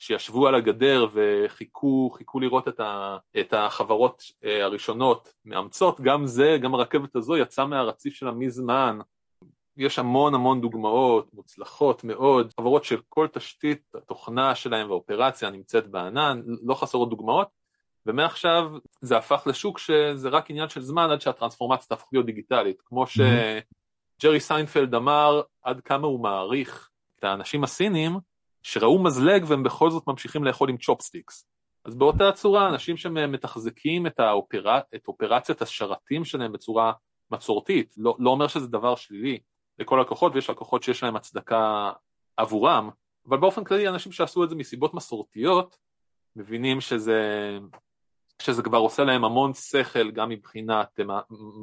שישבו 0.06 0.48
על 0.48 0.56
הגדר 0.56 1.08
וחיכו 1.14 2.10
חיכו 2.18 2.40
לראות 2.40 2.68
את, 2.68 2.80
ה, 2.80 3.18
את 3.40 3.54
החברות 3.54 4.24
אה, 4.44 4.64
הראשונות 4.64 5.34
מאמצות, 5.46 6.02
גם 6.02 6.26
זה, 6.26 6.58
גם 6.62 6.74
הרכבת 6.74 7.16
הזו 7.16 7.38
יצאה 7.38 7.66
מהרציף 7.66 8.14
שלה 8.14 8.32
מזמן. 8.32 9.00
יש 9.78 10.00
המון 10.00 10.36
המון 10.36 10.62
דוגמאות 10.62 11.34
מוצלחות 11.34 12.04
מאוד, 12.04 12.54
חברות 12.60 12.84
של 12.84 13.00
כל 13.10 13.28
תשתית 13.34 13.82
התוכנה 13.96 14.56
שלהם 14.56 14.88
והאופרציה 14.88 15.50
נמצאת 15.50 15.88
בענן, 15.88 16.42
לא 16.64 16.74
חסרות 16.74 17.10
דוגמאות, 17.10 17.48
ומעכשיו 18.06 18.72
זה 19.02 19.18
הפך 19.18 19.44
לשוק 19.46 19.80
שזה 19.80 20.30
רק 20.30 20.50
עניין 20.50 20.70
של 20.70 20.82
זמן 20.82 21.10
עד 21.10 21.22
שהטרנספורמציה 21.22 21.88
תהפוך 21.88 22.10
להיות 22.14 22.26
דיגיטלית, 22.26 22.82
כמו 22.86 23.06
שג'רי 23.08 24.40
סיינפלד 24.40 24.96
אמר 24.96 25.42
עד 25.62 25.82
כמה 25.82 26.08
הוא 26.08 26.24
מעריך 26.24 26.90
את 27.20 27.24
האנשים 27.24 27.64
הסינים 27.64 28.33
שראו 28.64 29.04
מזלג 29.04 29.44
והם 29.48 29.64
בכל 29.64 29.90
זאת 29.90 30.08
ממשיכים 30.08 30.44
לאכול 30.44 30.70
עם 30.70 30.78
צ'ופסטיקס. 30.78 31.48
אז 31.86 31.96
באותה 31.96 32.32
צורה 32.32 32.70
אנשים 32.70 32.98
שמתחזקים 32.98 34.08
את, 34.08 34.20
האופר... 34.20 34.66
את 34.96 35.08
אופרציית 35.08 35.62
השרתים 35.62 36.26
שלהם 36.26 36.52
בצורה 36.52 36.94
מסורתית, 37.32 37.96
לא, 37.98 38.16
לא 38.20 38.30
אומר 38.30 38.48
שזה 38.48 38.68
דבר 38.68 38.96
שלילי 38.96 39.40
לכל 39.80 40.00
לקוחות 40.02 40.36
ויש 40.36 40.50
לקוחות 40.50 40.84
שיש 40.84 41.04
להם 41.04 41.16
הצדקה 41.16 41.92
עבורם, 42.38 42.90
אבל 43.30 43.38
באופן 43.38 43.64
כללי 43.64 43.88
אנשים 43.88 44.12
שעשו 44.12 44.44
את 44.44 44.50
זה 44.50 44.56
מסיבות 44.56 44.94
מסורתיות, 44.94 45.78
מבינים 46.36 46.82
שזה, 46.82 47.22
שזה 48.42 48.64
כבר 48.64 48.78
עושה 48.78 49.04
להם 49.04 49.26
המון 49.26 49.54
שכל 49.54 50.12
גם 50.12 50.30
מבחינת 50.30 51.00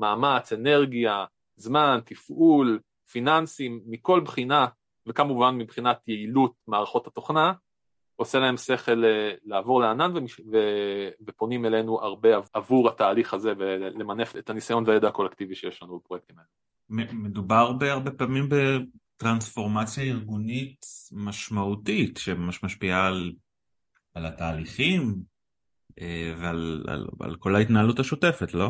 מאמץ, 0.00 0.52
אנרגיה, 0.52 1.24
זמן, 1.56 2.00
תפעול, 2.04 2.80
פיננסים, 3.10 3.80
מכל 3.86 4.20
בחינה, 4.20 4.66
וכמובן 5.06 5.54
מבחינת 5.58 6.08
יעילות 6.08 6.52
מערכות 6.66 7.06
התוכנה, 7.06 7.52
עושה 8.16 8.38
להם 8.38 8.56
שכל 8.56 9.04
אה, 9.04 9.32
לעבור 9.44 9.80
לענן 9.80 10.12
ופונים 11.26 11.66
אלינו 11.66 12.00
הרבה 12.02 12.28
עבור 12.52 12.88
התהליך 12.88 13.34
הזה 13.34 13.52
ולמנף 13.58 14.36
את 14.36 14.50
הניסיון 14.50 14.84
והידע 14.86 15.08
הקולקטיבי 15.08 15.54
שיש 15.54 15.82
לנו 15.82 15.98
בפרויקטים 15.98 16.36
האלה. 16.38 17.12
מדובר 17.12 17.72
בהרבה 17.72 18.10
פעמים 18.10 18.48
בטרנספורמציה 18.48 20.04
ארגונית 20.04 20.86
משמעותית 21.12 22.16
שממש 22.16 22.64
משפיעה 22.64 23.06
על, 23.06 23.32
על 24.14 24.26
התהליכים 24.26 25.14
אה, 26.00 26.34
ועל 26.38 26.84
על, 26.88 27.06
על 27.20 27.36
כל 27.36 27.56
ההתנהלות 27.56 27.98
השוטפת, 27.98 28.54
לא? 28.54 28.68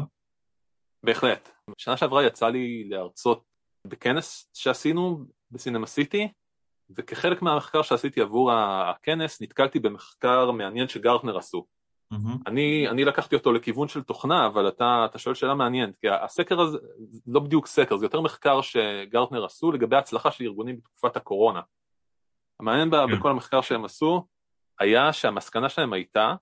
בהחלט. 1.03 1.49
שנה 1.79 1.97
שעברה 1.97 2.27
יצא 2.27 2.49
לי 2.49 2.89
להרצות 2.89 3.45
בכנס 3.85 4.51
שעשינו 4.55 5.27
בסינמה 5.51 5.87
סיטי 5.87 6.29
וכחלק 6.97 7.43
מהמחקר 7.43 7.83
שעשיתי 7.83 8.21
עבור 8.21 8.53
הכנס 8.53 9.43
נתקלתי 9.43 9.79
במחקר 9.79 10.51
מעניין 10.51 10.89
שגרטנר 10.89 11.39
עשו. 11.39 11.67
Mm-hmm. 12.15 12.17
אני, 12.47 12.89
אני 12.89 13.05
לקחתי 13.05 13.35
אותו 13.35 13.53
לכיוון 13.53 13.89
של 13.89 14.03
תוכנה, 14.03 14.47
אבל 14.47 14.69
אתה, 14.69 15.07
אתה 15.11 15.19
שואל 15.19 15.35
שאלה 15.35 15.55
מעניינת, 15.55 15.97
כי 16.01 16.09
הסקר 16.09 16.61
הזה 16.61 16.79
לא 17.27 17.41
בדיוק 17.41 17.67
סקר, 17.67 17.97
זה 17.97 18.05
יותר 18.05 18.21
מחקר 18.21 18.61
שגרטנר 18.61 19.45
עשו 19.45 19.73
לגבי 19.73 19.97
הצלחה 19.97 20.31
של 20.31 20.45
ארגונים 20.45 20.77
בתקופת 20.77 21.17
הקורונה. 21.17 21.61
המעניין 22.61 22.89
yeah. 22.95 23.09
כן. 23.09 23.17
בכל 23.17 23.31
המחקר 23.31 23.61
שהם 23.61 23.85
עשו 23.85 24.27
היה 24.79 25.13
שהמסקנה 25.13 25.69
שלהם 25.69 25.93
הייתה 25.93 26.35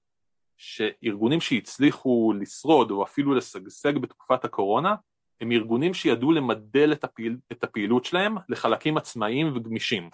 שארגונים 0.56 1.40
שהצליחו 1.40 2.32
לשרוד 2.40 2.90
או 2.90 3.02
אפילו 3.02 3.34
לשגשג 3.34 3.98
בתקופת 3.98 4.44
הקורונה 4.44 4.94
הם 5.40 5.52
ארגונים 5.52 5.94
שידעו 5.94 6.32
למדל 6.32 6.92
את, 6.92 7.04
הפעיל, 7.04 7.36
את 7.52 7.64
הפעילות 7.64 8.04
שלהם 8.04 8.34
לחלקים 8.48 8.96
עצמאיים 8.96 9.56
וגמישים. 9.56 10.10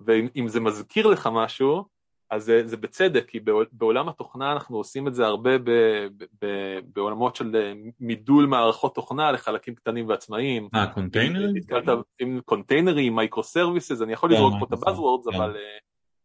ואם 0.00 0.48
זה 0.48 0.60
מזכיר 0.60 1.06
לך 1.06 1.28
משהו, 1.32 1.84
אז 2.30 2.44
זה, 2.44 2.66
זה 2.66 2.76
בצדק, 2.76 3.24
כי 3.28 3.40
בעולם 3.72 4.08
התוכנה 4.08 4.52
אנחנו 4.52 4.76
עושים 4.76 5.08
את 5.08 5.14
זה 5.14 5.26
הרבה 5.26 5.58
ב, 5.58 5.70
ב, 6.16 6.24
ב, 6.44 6.46
בעולמות 6.94 7.36
של 7.36 7.56
אה, 7.56 7.72
מידול 8.00 8.46
מערכות 8.46 8.94
תוכנה 8.94 9.32
לחלקים 9.32 9.74
קטנים 9.74 10.08
ועצמאיים. 10.08 10.68
אה, 10.74 10.86
קונטיינרים? 10.86 11.56
נתקלת 11.56 11.88
עם 12.18 12.40
קונטיינרים, 12.44 13.16
microservices, 13.16 14.02
אני 14.02 14.12
יכול 14.12 14.32
לזרוק 14.32 14.54
פה 14.58 14.66
את 14.66 14.72
ה 14.72 14.77
buzzwords, 14.77 15.28
כן. 15.28 15.34
אבל, 15.34 15.56
אה, 15.56 15.78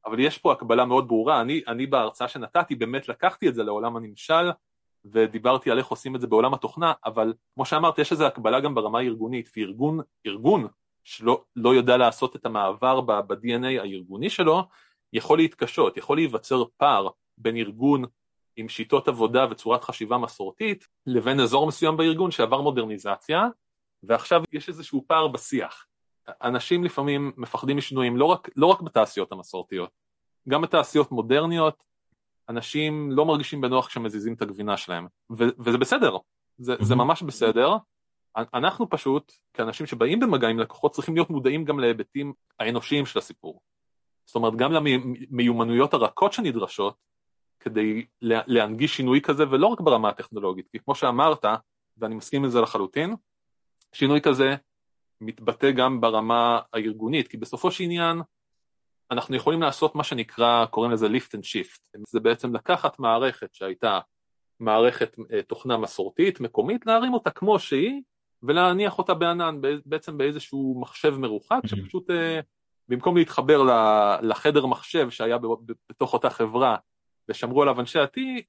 אבל 0.06 0.20
יש 0.20 0.38
פה 0.38 0.52
הקבלה 0.52 0.86
מאוד 0.86 1.08
ברורה. 1.08 1.42
אני, 1.42 1.62
אני 1.68 1.86
בהרצאה 1.86 2.28
שנתתי 2.28 2.76
באמת 2.76 3.10
לקחתי 3.10 3.50
את 3.50 3.56
זה 3.56 3.64
לעולם 3.64 3.96
הנמשל, 3.96 4.50
ודיברתי 5.06 5.72
על 5.72 5.78
איך 5.78 5.88
עושים 5.88 6.16
את 6.16 6.22
זה 6.22 6.28
בעולם 6.28 6.54
התוכנה, 6.54 6.94
אבל 7.06 7.34
כמו 7.56 7.66
שאמרת, 7.66 8.00
יש 8.00 8.12
איזו 8.12 8.26
הקבלה 8.26 8.60
גם 8.60 8.76
ברמה 8.76 9.00
הארגונית, 9.00 9.50
וארגון, 9.58 10.00
ארגון 10.26 10.68
שלא 11.04 11.44
לא 11.56 11.76
יודע 11.76 11.98
לעשות 11.98 12.36
את 12.36 12.46
המעבר 12.46 13.02
ב-DNA 13.02 13.66
הארגוני 13.66 14.30
שלו, 14.30 14.64
יכול 15.14 15.38
להתקשות, 15.38 15.98
יכול 15.98 16.18
להיווצר 16.18 16.64
פער 16.78 17.08
בין 17.38 17.58
ארגון 17.58 18.06
עם 18.56 18.70
שיטות 18.70 19.08
עבודה 19.08 19.46
וצורת 19.52 19.84
חשיבה 19.84 20.18
מסורתית, 20.18 20.88
לבין 21.06 21.40
אזור 21.40 21.68
מסוים 21.68 21.98
בארגון 21.98 22.32
שעבר 22.32 22.62
מודרניזציה, 22.62 23.48
ועכשיו 24.04 24.44
יש 24.52 24.70
איזשהו 24.70 25.04
פער 25.08 25.28
בשיח. 25.28 25.86
אנשים 26.44 26.84
לפעמים 26.84 27.32
מפחדים 27.38 27.78
משינויים 27.78 28.18
לא 28.18 28.26
רק, 28.26 28.50
לא 28.56 28.66
רק 28.66 28.82
בתעשיות 28.82 29.32
המסורתיות, 29.32 29.90
גם 30.50 30.62
בתעשיות 30.62 31.12
מודרניות, 31.12 31.84
אנשים 32.50 33.12
לא 33.12 33.26
מרגישים 33.26 33.62
בנוח 33.62 33.88
כשמזיזים 33.88 34.34
את 34.34 34.42
הגבינה 34.42 34.78
שלהם, 34.78 35.08
ו- 35.38 35.50
וזה 35.60 35.78
בסדר, 35.78 36.18
זה, 36.58 36.76
זה 36.80 36.96
ממש 36.96 37.24
בסדר, 37.24 37.78
אנחנו 38.38 38.90
פשוט, 38.90 39.34
כאנשים 39.54 39.86
שבאים 39.86 40.20
במגע 40.20 40.48
עם 40.48 40.60
לקוחות, 40.60 40.92
צריכים 40.92 41.16
להיות 41.16 41.30
מודעים 41.30 41.66
גם 41.66 41.80
להיבטים 41.80 42.34
האנושיים 42.60 43.06
של 43.06 43.20
הסיפור. 43.20 43.62
זאת 44.26 44.36
אומרת, 44.36 44.56
גם 44.56 44.74
למיומנויות 44.74 45.94
הרכות 45.94 46.34
שנדרשות 46.34 46.96
כדי 47.60 48.06
להנגיש 48.22 48.98
שינוי 48.98 49.22
כזה, 49.22 49.44
ולא 49.50 49.68
רק 49.68 49.82
ברמה 49.82 50.10
הטכנולוגית, 50.10 50.68
כי 50.72 50.80
כמו 50.80 50.96
שאמרת, 50.96 51.46
ואני 51.98 52.16
מסכים 52.16 52.44
עם 52.44 52.50
זה 52.50 52.62
לחלוטין, 52.62 53.16
שינוי 53.94 54.22
כזה 54.22 54.56
מתבטא 55.22 55.72
גם 55.72 56.02
ברמה 56.02 56.60
הארגונית, 56.74 57.28
כי 57.28 57.38
בסופו 57.38 57.72
של 57.72 57.84
עניין 57.84 58.22
אנחנו 59.12 59.36
יכולים 59.36 59.62
לעשות 59.62 59.96
מה 59.96 60.04
שנקרא, 60.04 60.66
קוראים 60.66 60.92
לזה 60.92 61.08
lift 61.08 61.38
and 61.38 61.44
shift, 61.44 62.00
זה 62.08 62.20
בעצם 62.20 62.56
לקחת 62.56 63.00
מערכת 63.00 63.54
שהייתה 63.54 64.00
מערכת 64.60 65.16
אה, 65.34 65.42
תוכנה 65.42 65.78
מסורתית, 65.78 66.40
מקומית, 66.40 66.86
להרים 66.86 67.14
אותה 67.14 67.30
כמו 67.30 67.60
שהיא, 67.60 68.02
ולהניח 68.44 68.98
אותה 68.98 69.14
בענן, 69.14 69.58
בעצם 69.86 70.18
באיזשהו 70.18 70.82
מחשב 70.82 71.18
מרוחק, 71.18 71.60
mm-hmm. 71.66 71.68
שפשוט 71.68 72.10
אה, 72.10 72.40
במקום 72.88 73.18
להתחבר 73.18 73.64
לחדר 74.22 74.66
מחשב 74.66 75.10
שהיה 75.10 75.38
בתוך 75.90 76.14
אותה 76.14 76.30
חברה 76.30 76.76
ושמרו 77.30 77.62
עליו 77.62 77.80
אנשי 77.80 78.00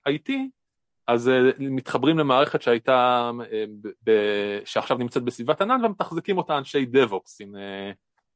IT, 0.08 0.32
אז 1.06 1.28
אה, 1.28 1.50
מתחברים 1.58 2.18
למערכת 2.18 2.62
שהייתה, 2.62 3.30
שעכשיו 4.64 4.98
נמצאת 4.98 5.22
בסביבת 5.22 5.60
ענן 5.60 5.84
ומתחזקים 5.84 6.38
אותה 6.38 6.58
אנשי 6.58 6.86
DevOps, 6.92 7.36
אם 7.42 7.54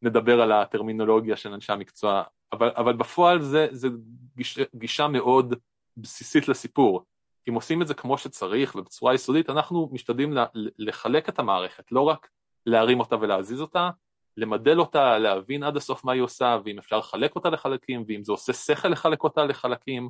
נדבר 0.05 0.40
על 0.40 0.53
הטרמינולוגיה 0.53 1.37
של 1.37 1.53
אנשי 1.53 1.73
המקצוע, 1.73 2.23
אבל, 2.53 2.71
אבל 2.77 2.93
בפועל 2.93 3.43
זה, 3.43 3.67
זה 3.71 3.88
גיש, 4.37 4.59
גישה 4.75 5.09
מאוד 5.09 5.55
בסיסית 5.97 6.49
לסיפור. 6.49 7.05
אם 7.49 7.55
עושים 7.55 7.83
את 7.83 7.87
זה 7.87 7.95
כמו 7.95 8.19
שצריך 8.19 8.75
ובצורה 8.75 9.14
יסודית, 9.14 9.51
אנחנו 9.51 9.88
משתדלים 9.93 10.35
לחלק 10.79 11.29
את 11.29 11.38
המערכת, 11.38 11.93
לא 11.93 12.01
רק 12.01 12.29
להרים 12.67 13.01
אותה 13.01 13.17
ולהזיז 13.21 13.61
אותה, 13.61 13.90
למדל 14.37 14.81
אותה, 14.81 15.19
להבין 15.19 15.62
עד 15.62 15.77
הסוף 15.77 16.05
מה 16.05 16.12
היא 16.12 16.23
עושה, 16.23 16.59
ואם 16.64 16.79
אפשר 16.79 16.99
לחלק 16.99 17.37
אותה 17.37 17.51
לחלקים, 17.51 18.05
ואם 18.09 18.25
זה 18.25 18.33
עושה 18.33 18.53
שכל 18.53 18.88
לחלק 18.88 19.25
אותה 19.25 19.45
לחלקים, 19.45 20.09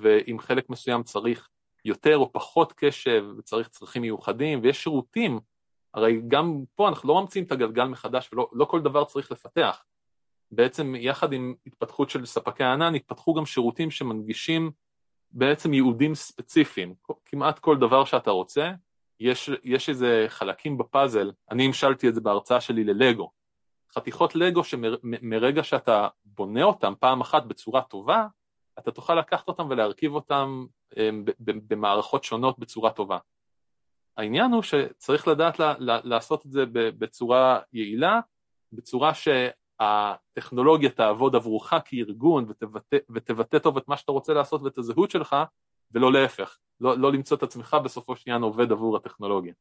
ואם 0.00 0.38
חלק 0.38 0.70
מסוים 0.70 1.02
צריך 1.02 1.48
יותר 1.84 2.16
או 2.16 2.32
פחות 2.32 2.72
קשב, 2.76 3.24
וצריך 3.38 3.68
צרכים 3.68 4.02
מיוחדים, 4.02 4.60
ויש 4.62 4.82
שירותים, 4.82 5.40
הרי 5.98 6.20
גם 6.28 6.62
פה 6.74 6.88
אנחנו 6.88 7.08
לא 7.08 7.20
ממציאים 7.20 7.44
את 7.46 7.52
הגלגל 7.52 7.84
מחדש, 7.84 8.30
ולא 8.32 8.48
לא 8.52 8.64
כל 8.64 8.80
דבר 8.80 9.04
צריך 9.04 9.32
לפתח. 9.32 9.82
בעצם 10.50 10.94
יחד 10.94 11.32
עם 11.32 11.54
התפתחות 11.66 12.10
של 12.10 12.26
ספקי 12.26 12.64
הענן, 12.64 12.94
התפתחו 12.94 13.34
גם 13.34 13.46
שירותים 13.46 13.90
שמנגישים 13.90 14.70
בעצם 15.30 15.74
ייעודים 15.74 16.14
ספציפיים, 16.14 16.94
כמעט 17.24 17.58
כל 17.58 17.78
דבר 17.78 18.04
שאתה 18.04 18.30
רוצה, 18.30 18.72
יש, 19.20 19.50
יש 19.64 19.88
איזה 19.88 20.24
חלקים 20.28 20.78
בפאזל, 20.78 21.32
אני 21.50 21.66
המשלתי 21.66 22.08
את 22.08 22.14
זה 22.14 22.20
בהרצאה 22.20 22.60
שלי 22.60 22.84
ללגו, 22.84 23.30
חתיכות 23.94 24.34
לגו 24.34 24.64
שמרגע 24.64 25.62
שאתה 25.62 26.08
בונה 26.24 26.62
אותם 26.62 26.92
פעם 27.00 27.20
אחת 27.20 27.44
בצורה 27.44 27.82
טובה, 27.82 28.26
אתה 28.78 28.90
תוכל 28.90 29.14
לקחת 29.14 29.48
אותם 29.48 29.66
ולהרכיב 29.70 30.14
אותם 30.14 30.66
אמ, 30.96 31.24
במערכות 31.40 32.24
שונות 32.24 32.58
בצורה 32.58 32.90
טובה. 32.90 33.18
העניין 34.18 34.52
הוא 34.52 34.62
שצריך 34.62 35.28
לדעת 35.28 35.60
לעשות 35.78 36.46
את 36.46 36.50
זה 36.50 36.64
בצורה 36.72 37.58
יעילה, 37.72 38.20
בצורה 38.72 39.12
שהטכנולוגיה 39.14 40.90
תעבוד 40.90 41.36
עבורך 41.36 41.74
כארגון 41.84 42.46
ותבטא, 42.48 42.96
ותבטא 43.10 43.58
טוב 43.58 43.76
את 43.76 43.88
מה 43.88 43.96
שאתה 43.96 44.12
רוצה 44.12 44.32
לעשות 44.32 44.62
ואת 44.62 44.78
הזהות 44.78 45.10
שלך, 45.10 45.36
ולא 45.92 46.12
להפך, 46.12 46.58
לא, 46.80 46.98
לא 46.98 47.12
למצוא 47.12 47.36
את 47.36 47.42
עצמך 47.42 47.76
בסופו 47.84 48.16
של 48.16 48.22
עניין 48.26 48.42
עובד 48.42 48.72
עבור 48.72 48.96
הטכנולוגיה. 48.96 49.52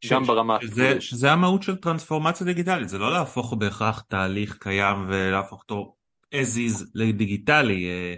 ש, 0.00 0.12
גם 0.12 0.24
ברמה... 0.24 0.58
שזה, 0.60 1.00
שזה 1.00 1.32
המהות 1.32 1.62
של 1.62 1.76
טרנספורמציה 1.76 2.46
דיגיטלית, 2.46 2.88
זה 2.88 2.98
לא 2.98 3.12
להפוך 3.12 3.54
בהכרח 3.54 4.00
תהליך 4.00 4.58
קיים 4.60 5.06
ולהפוך 5.08 5.62
אותו 5.62 5.94
as 6.34 6.56
is 6.56 6.84
לדיגיטלי, 6.94 7.86
אה, 7.86 8.14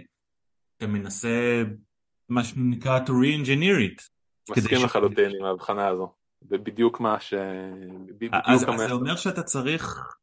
אתה 0.77 0.87
מנסה 0.87 1.63
מה 2.29 2.43
שנקרא 2.43 2.99
to 3.05 3.09
re-engineer 3.09 3.99
it. 3.99 4.14
מסכים 4.49 4.85
לחלוטין 4.85 5.31
ש... 5.31 5.33
עם 5.39 5.45
ההבחנה 5.45 5.87
הזו, 5.87 6.13
זה 6.41 6.57
בדיוק 6.57 6.99
מה 6.99 7.19
ש... 7.19 7.33
בדיוק 8.07 8.33
אז, 8.33 8.63
אז 8.63 8.79
זה 8.87 8.91
אומר 8.91 9.15
שאתה 9.15 9.43
צריך 9.43 10.15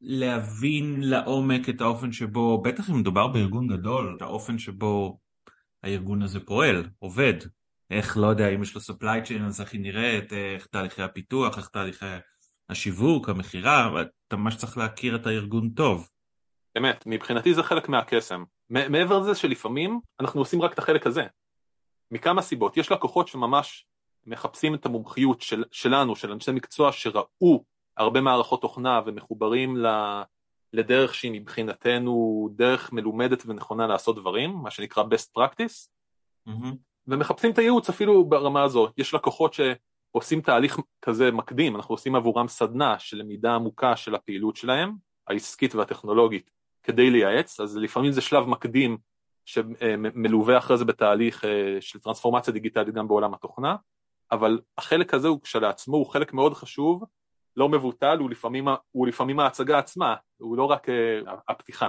להבין 0.00 1.00
לעומק 1.00 1.68
את 1.68 1.80
האופן 1.80 2.12
שבו, 2.12 2.62
בטח 2.62 2.90
אם 2.90 3.00
מדובר 3.00 3.26
בארגון 3.26 3.66
גדול, 3.66 4.14
את 4.16 4.22
האופן 4.22 4.58
שבו 4.58 5.18
הארגון 5.82 6.22
הזה 6.22 6.40
פועל, 6.40 6.88
עובד. 6.98 7.34
איך, 7.90 8.16
לא 8.16 8.26
יודע, 8.26 8.48
אם 8.48 8.62
יש 8.62 8.74
לו 8.74 8.80
supply 8.80 9.28
chain, 9.28 9.42
אז 9.46 9.60
איך 9.60 9.72
היא 9.72 9.80
נראית, 9.80 10.32
איך 10.32 10.66
תהליכי 10.66 11.02
הפיתוח, 11.02 11.58
איך 11.58 11.68
תהליכי 11.68 12.06
השיווק, 12.68 13.28
המכירה, 13.28 14.02
אתה 14.28 14.36
ממש 14.36 14.56
צריך 14.56 14.78
להכיר 14.78 15.16
את 15.16 15.26
הארגון 15.26 15.70
טוב. 15.70 16.08
אמת, 16.78 17.04
מבחינתי 17.06 17.54
זה 17.54 17.62
חלק 17.62 17.88
מהקסם. 17.88 18.44
מעבר 18.70 19.18
לזה 19.18 19.34
שלפעמים 19.34 20.00
אנחנו 20.20 20.40
עושים 20.40 20.62
רק 20.62 20.72
את 20.72 20.78
החלק 20.78 21.06
הזה. 21.06 21.22
מכמה 22.10 22.42
סיבות. 22.42 22.76
יש 22.76 22.92
לקוחות 22.92 23.28
שממש 23.28 23.86
מחפשים 24.26 24.74
את 24.74 24.86
המומחיות 24.86 25.40
של, 25.40 25.64
שלנו, 25.70 26.16
של 26.16 26.32
אנשי 26.32 26.50
מקצוע 26.50 26.92
שראו 26.92 27.64
הרבה 27.96 28.20
מערכות 28.20 28.60
תוכנה 28.60 29.00
ומחוברים 29.06 29.76
ל, 29.76 29.86
לדרך 30.72 31.14
שהיא 31.14 31.32
מבחינתנו 31.32 32.48
דרך 32.52 32.92
מלומדת 32.92 33.42
ונכונה 33.46 33.86
לעשות 33.86 34.16
דברים, 34.16 34.50
מה 34.50 34.70
שנקרא 34.70 35.04
best 35.04 35.38
practice, 35.38 35.88
mm-hmm. 36.48 36.74
ומחפשים 37.06 37.50
את 37.50 37.58
הייעוץ 37.58 37.88
אפילו 37.88 38.24
ברמה 38.24 38.62
הזו. 38.62 38.88
יש 38.96 39.14
לקוחות 39.14 39.54
שעושים 39.54 40.40
תהליך 40.40 40.78
כזה 41.02 41.30
מקדים, 41.30 41.76
אנחנו 41.76 41.94
עושים 41.94 42.14
עבורם 42.14 42.48
סדנה 42.48 42.98
של 42.98 43.16
למידה 43.16 43.54
עמוקה 43.54 43.96
של 43.96 44.14
הפעילות 44.14 44.56
שלהם, 44.56 44.92
העסקית 45.26 45.74
והטכנולוגית, 45.74 46.50
כדי 46.82 47.10
לייעץ, 47.10 47.60
אז 47.60 47.76
לפעמים 47.76 48.12
זה 48.12 48.20
שלב 48.20 48.46
מקדים 48.46 48.98
שמלווה 49.48 50.58
אחרי 50.58 50.76
זה 50.76 50.84
בתהליך 50.84 51.44
אה, 51.44 51.76
של 51.80 51.98
טרנספורמציה 51.98 52.52
דיגיטלית 52.52 52.94
גם 52.94 53.08
בעולם 53.08 53.34
התוכנה, 53.34 53.76
אבל 54.32 54.60
החלק 54.78 55.14
הזה 55.14 55.28
הוא 55.28 55.40
כשלעצמו 55.42 55.96
הוא 55.96 56.06
חלק 56.06 56.32
מאוד 56.32 56.54
חשוב, 56.54 57.04
לא 57.56 57.68
מבוטל, 57.68 58.18
הוא 58.18 58.30
לפעמים, 58.30 58.68
הוא 58.90 59.06
לפעמים 59.06 59.40
ההצגה 59.40 59.78
עצמה, 59.78 60.14
הוא 60.36 60.56
לא 60.56 60.64
רק 60.64 60.88
uh, 60.88 61.30
הפתיחה. 61.48 61.88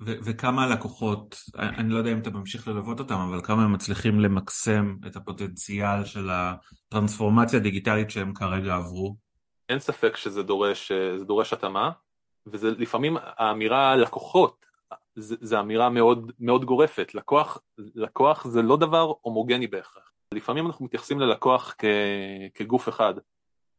ו- 0.00 0.16
וכמה 0.24 0.64
הלקוחות, 0.64 1.36
אני 1.56 1.88
לא 1.88 1.98
יודע 1.98 2.12
אם 2.12 2.18
אתה 2.18 2.30
ממשיך 2.30 2.68
ללוות 2.68 3.00
אותם, 3.00 3.14
אבל 3.14 3.40
כמה 3.44 3.64
הם 3.64 3.72
מצליחים 3.72 4.20
למקסם 4.20 4.96
את 5.06 5.16
הפוטנציאל 5.16 6.04
של 6.04 6.28
הטרנספורמציה 6.30 7.58
הדיגיטלית 7.58 8.10
שהם 8.10 8.34
כרגע 8.34 8.74
עברו? 8.74 9.16
אין 9.68 9.78
ספק 9.78 10.16
שזה 10.16 10.42
דורש, 10.42 10.92
דורש 11.26 11.52
התאמה, 11.52 11.90
וזה 12.46 12.70
לפעמים 12.70 13.16
האמירה 13.20 13.96
לקוחות, 13.96 14.71
זה 15.16 15.60
אמירה 15.60 15.88
מאוד, 15.90 16.32
מאוד 16.40 16.64
גורפת. 16.64 17.14
לקוח, 17.14 17.58
לקוח 17.78 18.46
זה 18.46 18.62
לא 18.62 18.76
דבר 18.76 19.12
הומוגני 19.20 19.66
בהכרח. 19.66 20.12
לפעמים 20.34 20.66
אנחנו 20.66 20.84
מתייחסים 20.84 21.20
ללקוח 21.20 21.74
כ, 21.78 21.84
כגוף 22.54 22.88
אחד. 22.88 23.14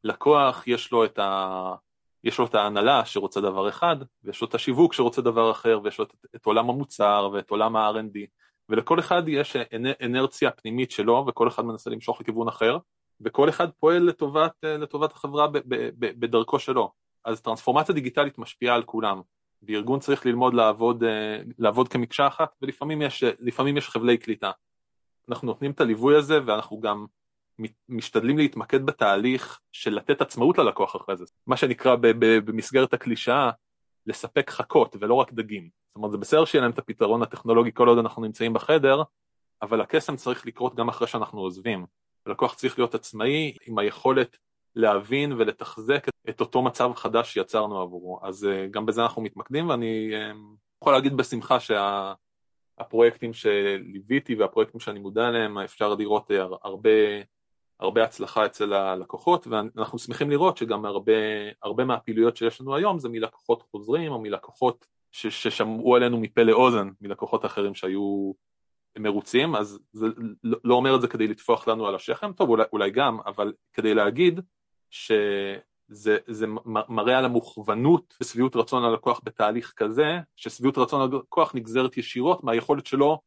לקוח 0.03 0.67
יש 0.67 0.91
לו 0.91 1.05
את 1.05 1.19
ה... 1.19 1.75
יש 2.23 2.39
לו 2.39 2.45
את 2.45 2.55
ההנהלה 2.55 3.05
שרוצה 3.05 3.41
דבר 3.41 3.69
אחד, 3.69 3.95
ויש 4.23 4.41
לו 4.41 4.47
את 4.47 4.55
השיווק 4.55 4.93
שרוצה 4.93 5.21
דבר 5.21 5.51
אחר, 5.51 5.79
ויש 5.83 5.99
לו 5.99 6.05
את, 6.05 6.13
את 6.35 6.45
עולם 6.45 6.69
המוצר 6.69 7.29
ואת 7.33 7.49
עולם 7.49 7.75
ה-R&D, 7.75 8.17
ולכל 8.69 8.99
אחד 8.99 9.23
יש 9.27 9.55
אנרציה 10.03 10.51
פנימית 10.51 10.91
שלו, 10.91 11.25
וכל 11.27 11.47
אחד 11.47 11.65
מנסה 11.65 11.89
למשוך 11.89 12.21
לכיוון 12.21 12.47
אחר, 12.47 12.77
וכל 13.21 13.49
אחד 13.49 13.67
פועל 13.79 14.03
לטובת, 14.03 14.51
לטובת 14.63 15.11
החברה 15.11 15.47
ב, 15.47 15.57
ב, 15.57 15.89
ב, 15.99 16.19
בדרכו 16.19 16.59
שלו. 16.59 16.91
אז 17.25 17.41
טרנספורמציה 17.41 17.95
דיגיטלית 17.95 18.37
משפיעה 18.37 18.75
על 18.75 18.83
כולם, 18.83 19.21
וארגון 19.67 19.99
צריך 19.99 20.25
ללמוד 20.25 20.53
לעבוד, 20.53 21.03
לעבוד 21.59 21.87
כמקשה 21.87 22.27
אחת, 22.27 22.55
ולפעמים 22.61 23.01
יש, 23.01 23.23
יש 23.77 23.89
חבלי 23.89 24.17
קליטה. 24.17 24.51
אנחנו 25.29 25.45
נותנים 25.45 25.71
את 25.71 25.81
הליווי 25.81 26.15
הזה, 26.15 26.39
ואנחנו 26.45 26.79
גם 26.79 27.05
משתדלים 27.89 28.37
להתמקד 28.37 28.85
בתהליך 28.85 29.59
של 29.71 29.93
לתת 29.95 30.21
עצמאות 30.21 30.57
ללקוח 30.57 30.95
אחרי 30.95 31.17
זה, 31.17 31.25
מה 31.47 31.57
שנקרא 31.57 31.95
במסגרת 32.19 32.93
הקלישאה, 32.93 33.51
לספק 34.05 34.49
חכות 34.49 34.95
ולא 34.99 35.13
רק 35.13 35.33
דגים. 35.33 35.69
זאת 35.87 35.95
אומרת, 35.95 36.11
זה 36.11 36.17
בסדר 36.17 36.45
שיהיה 36.45 36.61
להם 36.61 36.71
את 36.71 36.79
הפתרון 36.79 37.21
הטכנולוגי 37.21 37.71
כל 37.73 37.87
עוד 37.87 37.97
אנחנו 37.97 38.21
נמצאים 38.21 38.53
בחדר, 38.53 39.03
אבל 39.61 39.81
הקסם 39.81 40.15
צריך 40.15 40.45
לקרות 40.45 40.75
גם 40.75 40.89
אחרי 40.89 41.07
שאנחנו 41.07 41.39
עוזבים. 41.39 41.85
הלקוח 42.25 42.53
צריך 42.53 42.79
להיות 42.79 42.95
עצמאי 42.95 43.53
עם 43.67 43.77
היכולת 43.77 44.37
להבין 44.75 45.31
ולתחזק 45.31 46.07
את 46.29 46.41
אותו 46.41 46.61
מצב 46.61 46.91
חדש 46.95 47.33
שיצרנו 47.33 47.81
עבורו. 47.81 48.19
אז 48.23 48.45
אה, 48.45 48.67
גם 48.71 48.85
בזה 48.85 49.01
אנחנו 49.01 49.21
מתמקדים, 49.21 49.69
ואני 49.69 50.11
אה, 50.13 50.31
יכול 50.81 50.93
להגיד 50.93 51.17
בשמחה 51.17 51.57
שהפרויקטים 51.59 53.33
שליוויתי 53.33 54.35
והפרויקטים 54.35 54.79
שאני 54.79 54.99
מודע 54.99 55.27
אליהם, 55.27 55.57
אפשר 55.57 55.95
לראות 55.95 56.31
אה, 56.31 56.41
הרבה 56.63 56.89
הרבה 57.79 58.03
הצלחה 58.03 58.45
אצל 58.45 58.73
הלקוחות 58.73 59.47
ואנחנו 59.47 59.99
שמחים 59.99 60.29
לראות 60.29 60.57
שגם 60.57 60.85
הרבה, 60.85 61.13
הרבה 61.63 61.85
מהפעילויות 61.85 62.37
שיש 62.37 62.61
לנו 62.61 62.75
היום 62.75 62.99
זה 62.99 63.09
מלקוחות 63.09 63.61
חוזרים 63.71 64.11
או 64.11 64.19
מלקוחות 64.19 64.85
ש, 65.11 65.27
ששמעו 65.27 65.95
עלינו 65.95 66.17
מפה 66.17 66.43
לאוזן 66.43 66.89
מלקוחות 67.01 67.45
אחרים 67.45 67.75
שהיו 67.75 68.31
מרוצים 68.97 69.55
אז 69.55 69.79
זה 69.91 70.07
לא, 70.43 70.57
לא 70.63 70.75
אומר 70.75 70.95
את 70.95 71.01
זה 71.01 71.07
כדי 71.07 71.27
לטפוח 71.27 71.67
לנו 71.67 71.87
על 71.87 71.95
השכם, 71.95 72.33
טוב 72.33 72.49
אולי, 72.49 72.63
אולי 72.73 72.91
גם 72.91 73.19
אבל 73.25 73.53
כדי 73.73 73.93
להגיד 73.93 74.41
שזה 74.93 76.17
זה 76.27 76.47
מראה 76.65 77.17
על 77.17 77.25
המוכוונות 77.25 78.13
ושביעות 78.21 78.55
רצון 78.55 78.83
הלקוח 78.83 79.21
בתהליך 79.23 79.73
כזה 79.75 80.19
ששביעות 80.35 80.77
רצון 80.77 81.01
הלקוח 81.01 81.55
נגזרת 81.55 81.97
ישירות 81.97 82.43
מהיכולת 82.43 82.85
שלו 82.85 83.21